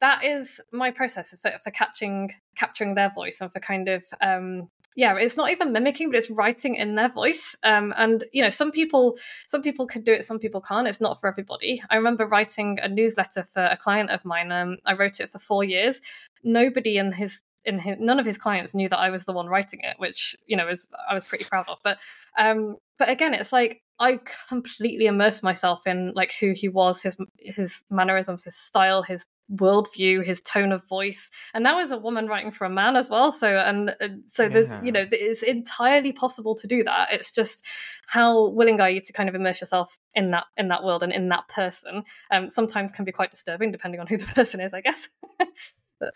[0.00, 4.68] that is my process for, for catching capturing their voice and for kind of um,
[4.96, 7.56] yeah it's not even mimicking but it's writing in their voice.
[7.62, 10.88] Um, and you know some people some people can do it some people can't.
[10.88, 11.82] It's not for everybody.
[11.90, 14.52] I remember writing a newsletter for a client of mine.
[14.52, 16.00] Um, i wrote it for four years.
[16.42, 19.46] Nobody in his in his, none of his clients knew that I was the one
[19.46, 21.78] writing it, which you know is I was pretty proud of.
[21.82, 22.00] But
[22.38, 27.16] um, but again, it's like I completely immersed myself in like who he was, his
[27.38, 32.26] his mannerisms, his style, his worldview, his tone of voice, and now as a woman
[32.26, 33.30] writing for a man as well.
[33.30, 34.48] So and, and so yeah.
[34.48, 37.12] there's you know it's entirely possible to do that.
[37.12, 37.64] It's just
[38.08, 41.12] how willing are you to kind of immerse yourself in that in that world and
[41.12, 42.02] in that person.
[42.32, 45.08] Um, sometimes can be quite disturbing depending on who the person is, I guess.
[46.00, 46.12] but,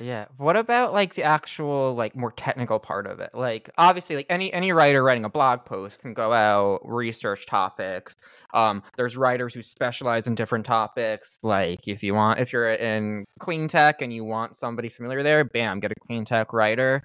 [0.00, 0.26] yeah.
[0.36, 3.30] What about like the actual like more technical part of it?
[3.34, 8.16] Like obviously like any any writer writing a blog post can go out, research topics.
[8.52, 11.38] Um there's writers who specialize in different topics.
[11.42, 15.44] Like if you want if you're in clean tech and you want somebody familiar there,
[15.44, 17.02] bam, get a clean tech writer.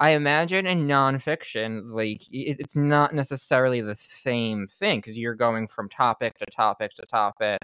[0.00, 5.88] I imagine in nonfiction, like it's not necessarily the same thing because you're going from
[5.88, 7.58] topic to topic to topic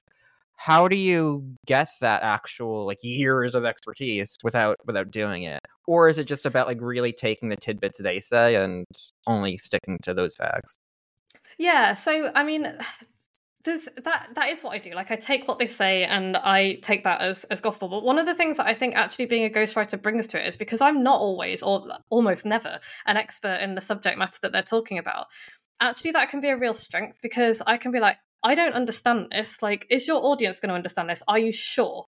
[0.56, 6.08] how do you get that actual like years of expertise without without doing it or
[6.08, 8.86] is it just about like really taking the tidbits they say and
[9.26, 10.78] only sticking to those facts?
[11.58, 12.66] Yeah, so I mean,
[13.64, 14.92] there's that that is what I do.
[14.94, 17.88] Like I take what they say and I take that as as gospel.
[17.88, 20.46] But one of the things that I think actually being a ghostwriter brings to it
[20.46, 24.52] is because I'm not always or almost never an expert in the subject matter that
[24.52, 25.26] they're talking about.
[25.80, 29.28] Actually, that can be a real strength because I can be like, I don't understand
[29.32, 29.62] this.
[29.62, 31.22] Like, is your audience going to understand this?
[31.26, 32.06] Are you sure?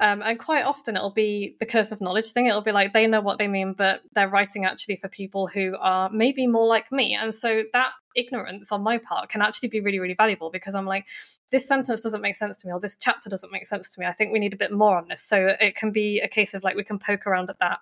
[0.00, 2.46] Um, and quite often it'll be the curse of knowledge thing.
[2.46, 5.76] It'll be like they know what they mean, but they're writing actually for people who
[5.78, 7.14] are maybe more like me.
[7.14, 10.86] And so that ignorance on my part can actually be really, really valuable because I'm
[10.86, 11.04] like,
[11.50, 14.06] this sentence doesn't make sense to me, or this chapter doesn't make sense to me.
[14.06, 15.22] I think we need a bit more on this.
[15.22, 17.78] So it can be a case of like we can poke around at that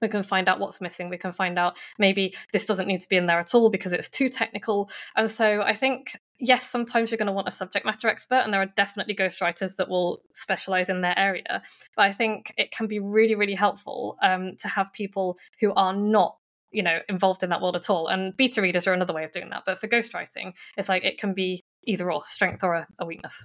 [0.00, 3.08] we can find out what's missing we can find out maybe this doesn't need to
[3.10, 7.10] be in there at all because it's too technical and so i think yes, sometimes
[7.10, 10.22] you're going to want a subject matter expert, and there are definitely ghostwriters that will
[10.32, 11.62] specialize in their area.
[11.96, 15.94] But I think it can be really, really helpful um, to have people who are
[15.94, 16.36] not
[16.72, 18.08] you know involved in that world at all.
[18.08, 21.18] And beta readers are another way of doing that but for ghostwriting it's like it
[21.18, 23.44] can be either or strength or a, a weakness.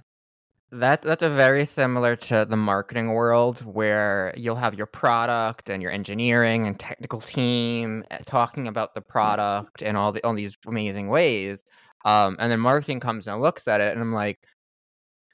[0.72, 5.80] That that's a very similar to the marketing world where you'll have your product and
[5.80, 10.56] your engineering and technical team eh, talking about the product and all the all these
[10.66, 11.62] amazing ways
[12.06, 14.38] um, and then marketing comes and looks at it, and I'm like,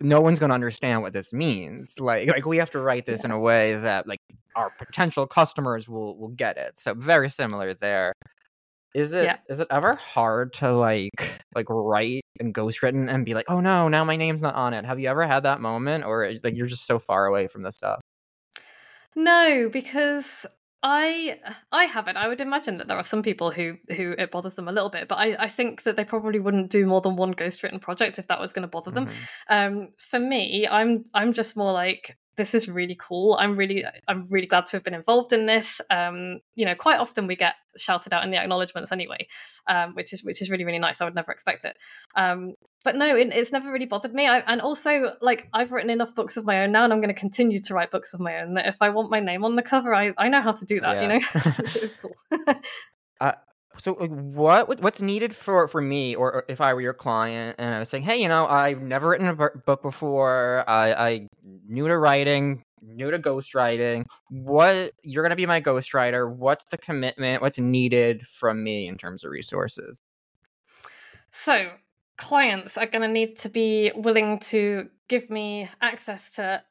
[0.00, 2.00] no one's going to understand what this means.
[2.00, 3.26] Like, like we have to write this yeah.
[3.26, 4.20] in a way that like
[4.56, 6.76] our potential customers will will get it.
[6.76, 8.12] So very similar there.
[8.94, 9.36] Is it yeah.
[9.48, 13.88] is it ever hard to like like write and ghostwritten and be like, oh no,
[13.88, 14.84] now my name's not on it?
[14.84, 17.74] Have you ever had that moment, or like you're just so far away from this
[17.74, 18.00] stuff?
[19.14, 20.46] No, because
[20.82, 21.38] I
[21.70, 22.16] I haven't.
[22.16, 24.90] I would imagine that there are some people who who it bothers them a little
[24.90, 27.78] bit, but I, I think that they probably wouldn't do more than one ghost written
[27.78, 29.06] project if that was going to bother them.
[29.06, 29.76] Mm-hmm.
[29.78, 33.36] Um, for me, I'm I'm just more like this is really cool.
[33.38, 35.80] I'm really I'm really glad to have been involved in this.
[35.90, 39.26] Um, you know, quite often we get shouted out in the acknowledgements anyway,
[39.66, 41.00] um, which is which is really really nice.
[41.00, 41.76] I would never expect it.
[42.16, 44.26] Um, but no, it, it's never really bothered me.
[44.26, 47.14] I, and also, like I've written enough books of my own now, and I'm going
[47.14, 48.54] to continue to write books of my own.
[48.54, 50.80] That if I want my name on the cover, I I know how to do
[50.80, 50.96] that.
[50.96, 51.02] Yeah.
[51.02, 51.14] You know,
[51.58, 52.16] it's, it's cool.
[53.20, 53.32] uh,
[53.78, 57.56] so like what what's needed for for me or, or, if i were your client
[57.58, 61.28] and i was saying hey you know i've never written a book before i i
[61.42, 64.06] new to writing new to ghostwriting.
[64.28, 66.30] What you're going to be my ghostwriter.
[66.30, 67.42] What's the commitment?
[67.42, 70.00] What's needed from me in terms of resources?
[71.30, 71.70] So
[72.18, 76.62] clients are going to need to be willing to give me access to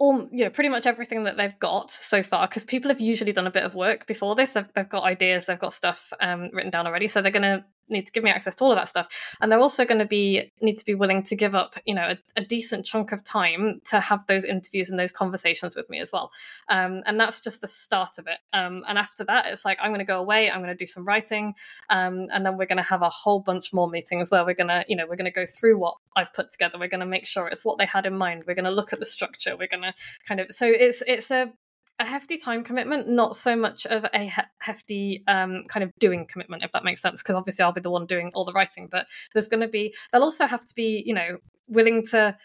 [0.00, 3.32] all you know pretty much everything that they've got so far because people have usually
[3.32, 4.50] done a bit of work before this.
[4.50, 7.64] They've, they've got ideas they've got stuff um, written down already so they're going to
[7.88, 9.36] need to give me access to all of that stuff.
[9.40, 12.14] And they're also going to be need to be willing to give up you know
[12.14, 16.00] a, a, decent chunk of time to have those interviews and those conversations with me
[16.00, 16.30] as well.
[16.68, 18.38] Um, and that's just the start of it.
[18.52, 20.86] Um, and after that it's like i'm going to go away i'm going to do
[20.86, 21.54] some writing
[21.90, 24.68] um, and then we're going to have a whole bunch more meetings where we're going
[24.68, 26.78] to you know we're going to go through what i've put together.
[26.78, 28.44] We're going to make sure it's what they had in mind.
[28.46, 29.56] We're going to look at the structure.
[29.56, 29.94] We're going to
[30.26, 31.52] kind of so it's it's a
[32.00, 36.26] a hefty time commitment, not so much of a he- hefty um, kind of doing
[36.26, 37.22] commitment, if that makes sense.
[37.22, 39.94] Because obviously, I'll be the one doing all the writing, but there's going to be,
[40.12, 42.36] they'll also have to be, you know, willing to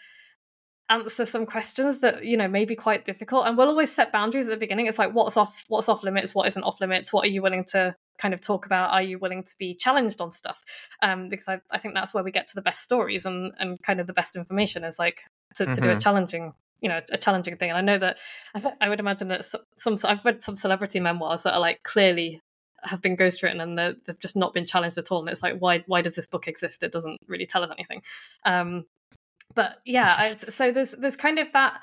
[0.90, 4.46] answer some questions that you know may be quite difficult and we'll always set boundaries
[4.46, 7.24] at the beginning it's like what's off what's off limits what isn't off limits what
[7.24, 10.30] are you willing to kind of talk about are you willing to be challenged on
[10.30, 10.62] stuff
[11.02, 13.82] um because i, I think that's where we get to the best stories and and
[13.82, 15.22] kind of the best information is like
[15.54, 15.72] to, mm-hmm.
[15.72, 16.00] to do a mm-hmm.
[16.00, 17.70] challenging you know a challenging thing.
[17.70, 18.18] And i know that
[18.54, 19.44] i, I would imagine that
[19.76, 22.42] some i've read some celebrity memoirs that are like clearly
[22.86, 25.20] have been ghostwritten and they've just not been challenged at all.
[25.20, 26.82] And it's like why why does this book exist?
[26.82, 28.02] It doesn't really tell us anything.
[28.44, 28.84] Um
[29.54, 31.80] but yeah so there's there's kind of that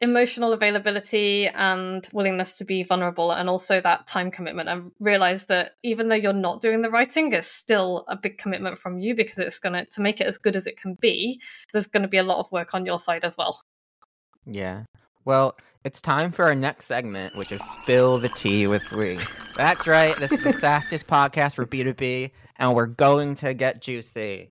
[0.00, 4.68] emotional availability and willingness to be vulnerable and also that time commitment.
[4.68, 8.78] And realize that even though you're not doing the writing it's still a big commitment
[8.78, 11.40] from you because it's going to to make it as good as it can be
[11.72, 13.62] there's going to be a lot of work on your side as well
[14.46, 14.84] yeah.
[15.24, 19.18] Well, it's time for our next segment, which is Spill the Tea with Lee.
[19.56, 20.16] That's right.
[20.16, 24.50] This is the sassiest podcast for B2B, and we're going to get juicy.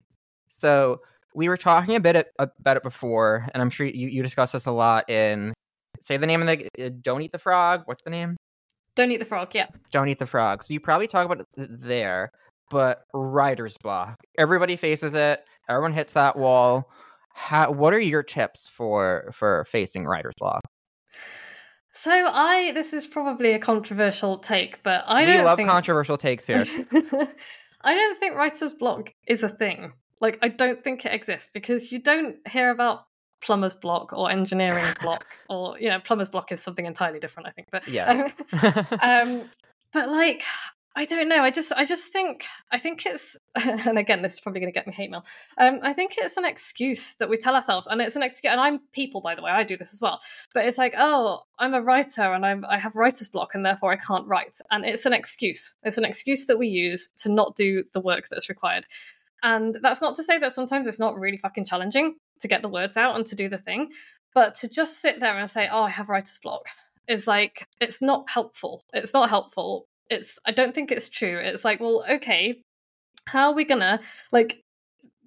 [0.49, 1.01] So,
[1.35, 4.65] we were talking a bit about it before, and I'm sure you, you discussed this
[4.65, 5.53] a lot in,
[6.01, 7.83] say the name of the, uh, Don't Eat the Frog.
[7.85, 8.37] What's the name?
[8.95, 9.67] Don't Eat the Frog, yeah.
[9.91, 10.63] Don't Eat the Frog.
[10.63, 12.31] So, you probably talk about it there,
[12.69, 14.17] but writer's block.
[14.37, 16.89] Everybody faces it, everyone hits that wall
[17.37, 20.63] how, what are your tips for for facing writer's block?
[21.91, 25.69] So I this is probably a controversial take, but I we don't love think...
[25.69, 26.65] controversial takes here.
[27.81, 29.93] I don't think writer's block is a thing.
[30.19, 33.01] Like I don't think it exists because you don't hear about
[33.39, 37.51] plumber's block or engineering block or you know plumber's block is something entirely different i
[37.51, 38.27] think but Yeah.
[38.51, 39.49] um, um
[39.93, 40.41] but like
[40.97, 44.39] i don't know i just i just think i think it's and again this is
[44.41, 45.25] probably going to get me hate mail
[45.57, 48.59] um i think it's an excuse that we tell ourselves and it's an excuse and
[48.59, 50.19] i'm people by the way i do this as well
[50.53, 53.91] but it's like oh i'm a writer and i'm i have writer's block and therefore
[53.91, 57.55] i can't write and it's an excuse it's an excuse that we use to not
[57.55, 58.85] do the work that's required
[59.43, 62.69] and that's not to say that sometimes it's not really fucking challenging to get the
[62.69, 63.89] words out and to do the thing.
[64.33, 66.67] But to just sit there and say, oh, I have writer's block
[67.07, 68.83] is like, it's not helpful.
[68.93, 69.87] It's not helpful.
[70.09, 71.37] It's, I don't think it's true.
[71.37, 72.61] It's like, well, okay,
[73.27, 73.99] how are we gonna,
[74.31, 74.61] like,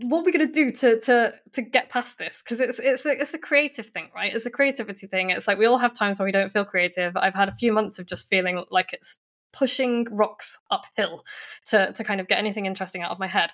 [0.02, 2.42] what are we gonna do to to to get past this?
[2.42, 4.34] Because it's it's a, it's a creative thing, right?
[4.34, 5.30] It's a creativity thing.
[5.30, 7.16] It's like we all have times where we don't feel creative.
[7.16, 9.18] I've had a few months of just feeling like it's
[9.52, 11.24] pushing rocks uphill
[11.68, 13.50] to to kind of get anything interesting out of my head.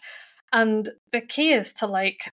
[0.53, 2.31] And the key is to like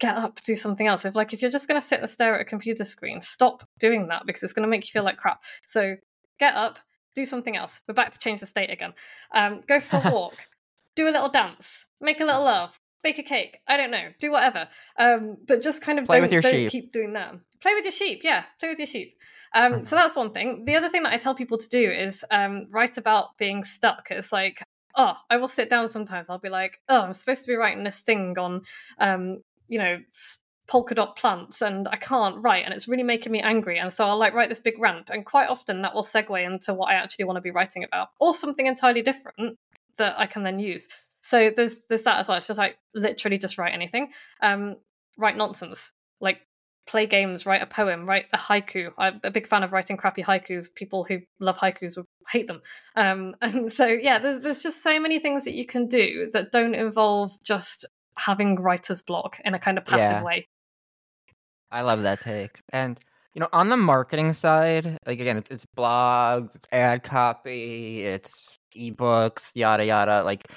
[0.00, 1.04] get up, do something else.
[1.04, 4.08] If like if you're just to sit and stare at a computer screen, stop doing
[4.08, 5.42] that because it's to make you feel like crap.
[5.64, 5.96] So
[6.38, 6.78] get up,
[7.14, 7.82] do something else.
[7.86, 8.94] We're back to change the state again.
[9.34, 10.48] Um, go for a walk,
[10.94, 13.58] do a little dance, make a little laugh, bake a cake.
[13.66, 14.68] I don't know, do whatever.
[14.98, 16.70] Um, but just kind of Play don't, with your don't sheep.
[16.70, 17.34] keep doing that.
[17.60, 18.44] Play with your sheep, yeah.
[18.60, 19.16] Play with your sheep.
[19.54, 20.64] Um, so that's one thing.
[20.64, 24.08] The other thing that I tell people to do is um, write about being stuck.
[24.10, 24.62] It's like
[24.98, 26.28] oh, I will sit down sometimes.
[26.28, 28.62] I'll be like, oh, I'm supposed to be writing this thing on,
[28.98, 29.98] um, you know,
[30.68, 33.78] polka dot plants, and I can't write, and it's really making me angry.
[33.78, 36.74] And so I'll like write this big rant, and quite often that will segue into
[36.74, 39.58] what I actually want to be writing about, or something entirely different
[39.96, 40.88] that I can then use.
[41.22, 42.36] So there's there's that as well.
[42.38, 44.08] It's just like literally just write anything,
[44.42, 44.76] um,
[45.18, 45.90] write nonsense,
[46.20, 46.40] like
[46.86, 48.90] play games, write a poem, write a haiku.
[48.96, 50.74] I'm a big fan of writing crappy haikus.
[50.74, 52.62] People who love haikus will hate them.
[52.96, 56.50] Um, and so, yeah, there's, there's just so many things that you can do that
[56.50, 57.84] don't involve just
[58.16, 60.22] having writer's block in a kind of passive Yeah.
[60.24, 60.46] way.
[61.70, 62.60] I love that take.
[62.72, 62.98] And
[63.34, 68.58] you know, on the marketing side, like again, it's it's blogs, it's ad copy, it's
[68.76, 70.22] ebooks, yada yada.
[70.24, 70.50] Like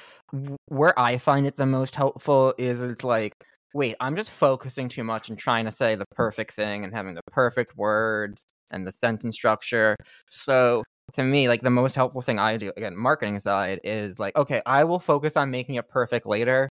[0.68, 3.34] where I find it the most helpful is it's like,
[3.74, 7.16] wait, I'm just focusing too much and trying to say the perfect thing and having
[7.16, 9.96] the perfect words and the sentence structure.
[10.30, 10.84] So
[11.14, 14.62] to me, like the most helpful thing I do, again, marketing side, is like, okay,
[14.66, 16.70] I will focus on making it perfect later.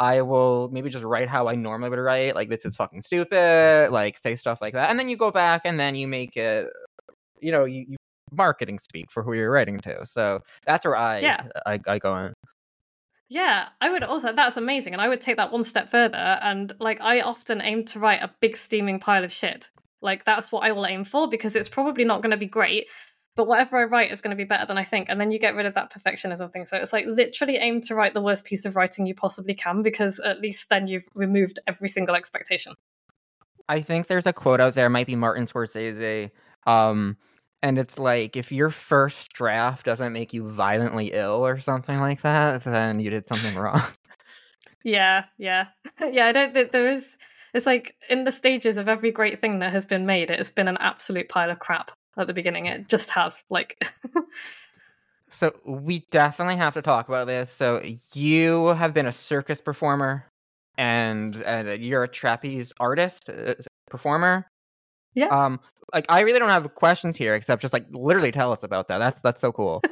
[0.00, 3.90] I will maybe just write how I normally would write, like this is fucking stupid,
[3.90, 6.68] like say stuff like that, and then you go back and then you make it,
[7.40, 7.96] you know, you, you
[8.32, 10.04] marketing speak for who you're writing to.
[10.04, 11.46] So that's where I Yeah.
[11.66, 12.32] I, I go in.
[13.30, 14.94] Yeah, I would also, that's amazing.
[14.94, 16.16] And I would take that one step further.
[16.16, 19.68] And like, I often aim to write a big steaming pile of shit.
[20.00, 22.86] Like, that's what I will aim for because it's probably not going to be great.
[23.38, 25.06] But whatever I write is going to be better than I think.
[25.08, 26.66] And then you get rid of that perfectionism thing.
[26.66, 29.80] So it's like literally aim to write the worst piece of writing you possibly can
[29.80, 32.74] because at least then you've removed every single expectation.
[33.68, 36.32] I think there's a quote out there, might be Martin Scorsese,
[36.66, 37.16] um,
[37.62, 42.22] and it's like if your first draft doesn't make you violently ill or something like
[42.22, 43.82] that, then you did something wrong.
[44.82, 45.66] Yeah, yeah.
[46.10, 47.16] yeah, I don't think there is.
[47.54, 50.50] It's like in the stages of every great thing that has been made, it has
[50.50, 52.66] been an absolute pile of crap at the beginning.
[52.66, 53.44] It just has.
[53.48, 53.82] Like,
[55.30, 57.50] So we definitely have to talk about this.
[57.50, 57.82] So
[58.14, 60.24] you have been a circus performer,
[60.76, 63.54] and, and you're a trapeze artist, uh,
[63.90, 64.46] performer.
[65.14, 65.26] Yeah.
[65.26, 65.60] Um,
[65.92, 68.98] like I really don't have questions here, except just like literally tell us about that.
[68.98, 69.82] That's that's so cool.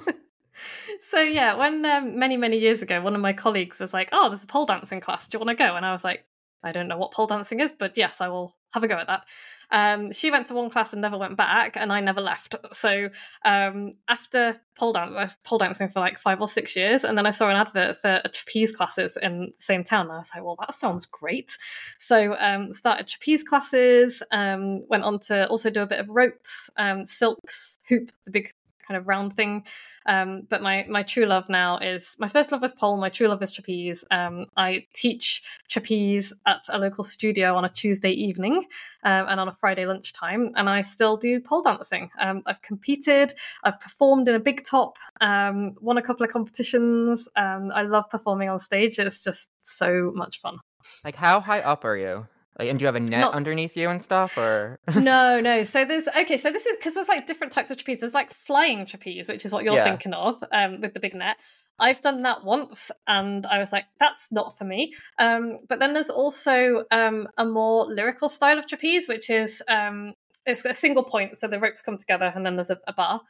[1.10, 4.28] so yeah, when um, many many years ago, one of my colleagues was like, "Oh,
[4.28, 5.26] there's a pole dancing class.
[5.26, 6.26] Do you want to go?" And I was like,
[6.62, 9.06] "I don't know what pole dancing is, but yes, I will have a go at
[9.06, 9.24] that."
[9.70, 12.54] Um, she went to one class and never went back, and I never left.
[12.72, 13.08] So
[13.44, 17.16] um, after pole dance, I was pole dancing for like five or six years, and
[17.16, 20.06] then I saw an advert for a trapeze classes in the same town.
[20.06, 21.56] And I was like, "Well, that sounds great."
[21.98, 24.22] So um, started trapeze classes.
[24.30, 28.52] Um, went on to also do a bit of ropes, um, silks, hoop, the big
[28.86, 29.64] kind of round thing.
[30.06, 32.96] Um, but my my true love now is my first love was pole.
[32.96, 34.04] My true love is trapeze.
[34.10, 38.64] Um, I teach trapeze at a local studio on a Tuesday evening
[39.02, 42.10] um, and on a Friday lunchtime, and I still do pole dancing.
[42.18, 43.32] Um, I've competed.
[43.64, 44.98] I've performed in a big top.
[45.20, 47.28] Um, won a couple of competitions.
[47.36, 48.98] Um, I love performing on stage.
[48.98, 50.58] It's just so much fun.
[51.04, 52.26] like how high up are you?
[52.58, 55.62] Like, and do you have a net Not- underneath you and stuff, or no, no.
[55.64, 56.38] So there's okay.
[56.38, 58.00] So this is because there's like different types of trapeze.
[58.00, 59.84] There's like flying trapeze, which is what you're Yeah.
[59.84, 61.36] thinking of, um, with the big net.
[61.78, 64.94] I've done that once, and I was like, that's not for me.
[65.18, 70.14] Um, but then there's also um, a more lyrical style of trapeze, which is um,
[70.46, 73.20] it's a single point, so the ropes come together, and then there's a, a bar.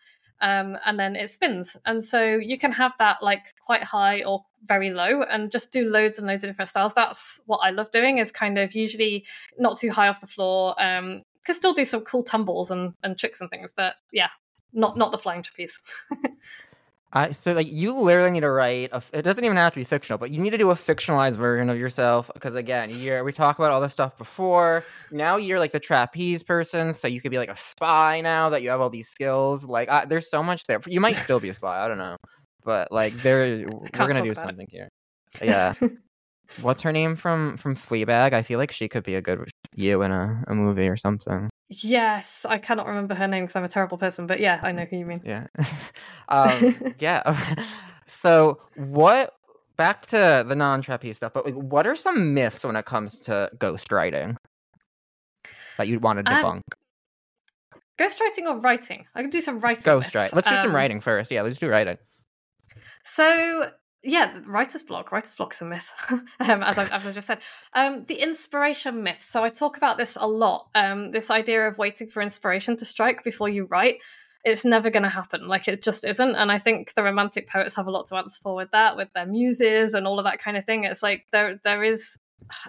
[0.41, 1.77] Um, and then it spins.
[1.85, 5.89] And so you can have that like quite high or very low and just do
[5.89, 6.95] loads and loads of different styles.
[6.95, 9.25] That's what I love doing is kind of usually
[9.59, 10.81] not too high off the floor.
[10.83, 14.31] Um, can still do some cool tumbles and, and tricks and things, but yeah,
[14.73, 15.79] not not the flying trapeze.
[17.13, 18.91] I so like you literally need to write.
[18.93, 21.37] A, it doesn't even have to be fictional, but you need to do a fictionalized
[21.37, 24.85] version of yourself because again, you're we talked about all this stuff before.
[25.13, 28.63] Now you're like the trapeze person, so you could be like a spy now that
[28.63, 29.65] you have all these skills.
[29.65, 30.81] Like I, there's so much there.
[30.87, 31.85] You might still be a spy.
[31.85, 32.17] I don't know,
[32.65, 34.71] but like there, we're gonna do something it.
[34.71, 34.89] here.
[35.41, 35.75] Yeah.
[36.61, 38.33] What's her name from from Fleabag?
[38.33, 41.51] I feel like she could be a good you in a, a movie or something.
[41.69, 44.85] Yes, I cannot remember her name because I'm a terrible person, but yeah, I know
[44.85, 45.21] who you mean.
[45.25, 45.47] Yeah.
[46.29, 47.37] um, yeah.
[48.07, 49.35] so, what,
[49.77, 53.19] back to the non trapeze stuff, but like, what are some myths when it comes
[53.21, 54.37] to ghostwriting
[55.77, 56.61] that you'd want to um, debunk?
[57.75, 59.07] Um, ghostwriting or writing?
[59.17, 59.83] I can do some writing.
[59.83, 60.35] Ghostwriting.
[60.35, 61.33] Let's do um, some writing first.
[61.33, 61.99] Yeah, let's do writing.
[63.03, 63.71] So,
[64.03, 65.11] yeah, writer's block.
[65.11, 67.39] Writer's block is a myth, um, as, I, as I just said.
[67.75, 69.23] Um, the inspiration myth.
[69.23, 70.69] So I talk about this a lot.
[70.75, 73.97] Um, this idea of waiting for inspiration to strike before you write.
[74.45, 75.49] It's never going to happen.
[75.49, 76.37] Like it just isn't.
[76.37, 79.13] And I think the romantic poets have a lot to answer for with that, with
[79.13, 80.85] their muses and all of that kind of thing.
[80.85, 82.17] It's like there there is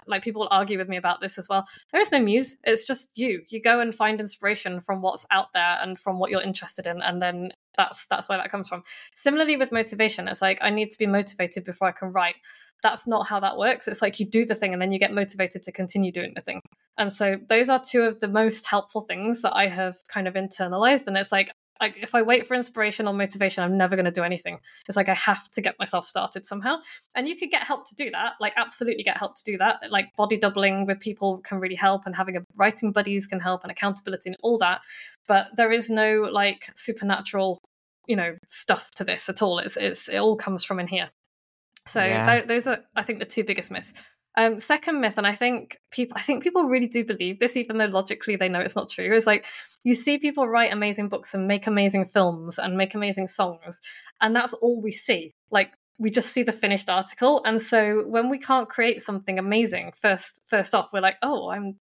[0.06, 1.66] like people argue with me about this as well.
[1.92, 2.56] There is no muse.
[2.64, 3.42] It's just you.
[3.48, 7.00] You go and find inspiration from what's out there and from what you're interested in,
[7.02, 8.82] and then that's that's where that comes from.
[9.14, 12.36] Similarly with motivation, it's like I need to be motivated before I can write.
[12.82, 13.88] That's not how that works.
[13.88, 16.40] It's like you do the thing and then you get motivated to continue doing the
[16.40, 16.60] thing.
[16.96, 20.34] And so those are two of the most helpful things that I have kind of
[20.34, 21.08] internalized.
[21.08, 21.50] And it's like
[21.80, 24.58] like if I wait for inspiration or motivation, I'm never going to do anything.
[24.88, 26.78] It's like I have to get myself started somehow.
[27.14, 29.80] And you could get help to do that, like absolutely get help to do that.
[29.90, 33.62] Like body doubling with people can really help, and having a writing buddies can help,
[33.62, 34.80] and accountability and all that.
[35.26, 37.58] But there is no like supernatural,
[38.06, 39.58] you know, stuff to this at all.
[39.58, 41.10] It's it's it all comes from in here.
[41.86, 42.34] So yeah.
[42.34, 44.20] th- those are, I think, the two biggest myths.
[44.38, 47.76] Um, second myth, and I think people, I think people really do believe this, even
[47.76, 49.12] though logically they know it's not true.
[49.12, 49.44] Is like
[49.82, 53.80] you see people write amazing books and make amazing films and make amazing songs,
[54.20, 55.34] and that's all we see.
[55.50, 59.90] Like we just see the finished article, and so when we can't create something amazing,
[60.00, 61.80] first first off, we're like, oh, I'm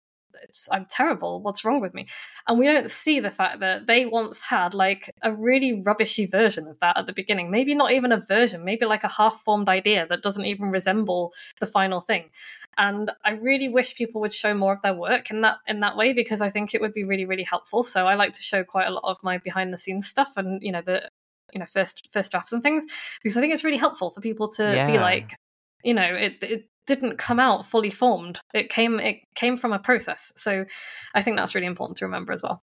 [0.71, 1.41] I'm terrible.
[1.41, 2.07] What's wrong with me?
[2.47, 6.67] And we don't see the fact that they once had like a really rubbishy version
[6.67, 7.51] of that at the beginning.
[7.51, 11.33] Maybe not even a version, maybe like a half formed idea that doesn't even resemble
[11.61, 12.31] the final thing.
[12.77, 15.97] And I really wish people would show more of their work in that in that
[15.97, 17.83] way because I think it would be really really helpful.
[17.83, 20.63] So I like to show quite a lot of my behind the scenes stuff and
[20.63, 21.09] you know the
[21.53, 22.85] you know first first drafts and things
[23.23, 24.91] because I think it's really helpful for people to yeah.
[24.91, 25.37] be like
[25.85, 28.41] you know it, it didn't come out fully formed.
[28.53, 30.33] It came it came from a process.
[30.37, 30.65] So
[31.15, 32.63] I think that's really important to remember as well.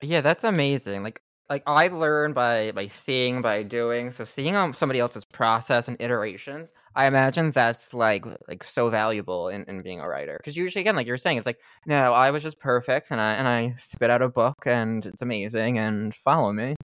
[0.00, 1.02] Yeah, that's amazing.
[1.02, 4.10] Like like I learn by by seeing by doing.
[4.10, 9.48] So seeing um, somebody else's process and iterations, I imagine that's like like so valuable
[9.48, 10.36] in, in being a writer.
[10.38, 13.34] Because usually again, like you're saying, it's like, no, I was just perfect and I
[13.34, 16.76] and I spit out a book and it's amazing and follow me.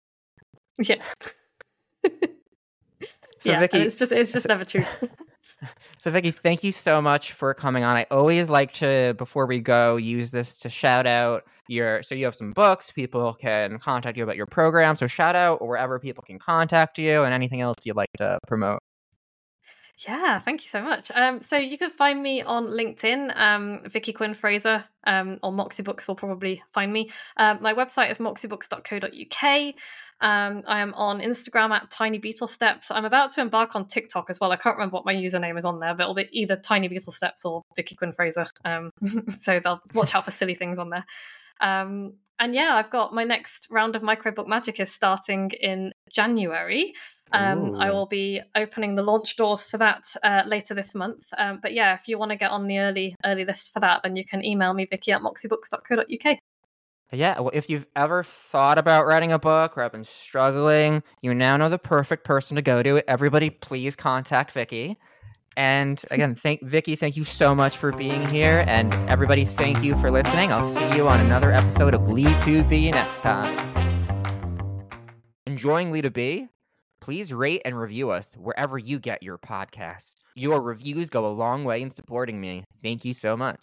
[0.78, 1.02] Yeah.
[3.38, 4.84] so yeah, Vicky, it's just it's just never true.
[5.98, 7.96] So, Vicky, thank you so much for coming on.
[7.96, 12.02] I always like to, before we go, use this to shout out your.
[12.02, 12.90] So, you have some books.
[12.90, 14.96] People can contact you about your program.
[14.96, 18.83] So, shout out wherever people can contact you and anything else you'd like to promote.
[19.98, 21.12] Yeah, thank you so much.
[21.14, 25.84] Um, so you can find me on LinkedIn, um, Vicky Quinn Fraser, um, or Moxie
[25.84, 27.10] Books will probably find me.
[27.36, 29.74] Um, my website is moxiebooks.co.uk.
[30.20, 32.90] Um, I am on Instagram at Tiny Beetle Steps.
[32.90, 34.50] I'm about to embark on TikTok as well.
[34.50, 37.12] I can't remember what my username is on there, but it'll be either Tiny Beetle
[37.12, 38.46] Steps or Vicky Quinn Fraser.
[38.64, 38.90] Um,
[39.40, 41.04] so they'll watch out for silly things on there.
[41.60, 46.94] Um, and yeah, I've got my next round of Microbook Magic is starting in January.
[47.32, 51.26] Um, I will be opening the launch doors for that uh, later this month.
[51.36, 54.02] Um, but yeah, if you want to get on the early early list for that,
[54.04, 56.38] then you can email me Vicky at moxiebooks.co.uk.
[57.12, 61.34] Yeah, well, if you've ever thought about writing a book or have been struggling, you
[61.34, 63.02] now know the perfect person to go to.
[63.08, 64.96] Everybody, please contact Vicky.
[65.56, 68.64] And again, thank Vicky, thank you so much for being here.
[68.66, 70.52] And everybody, thank you for listening.
[70.52, 73.93] I'll see you on another episode of Lee2B next time.
[75.54, 76.48] Enjoying Lee2B?
[77.00, 80.14] Please rate and review us wherever you get your podcasts.
[80.34, 82.64] Your reviews go a long way in supporting me.
[82.82, 83.60] Thank you so much.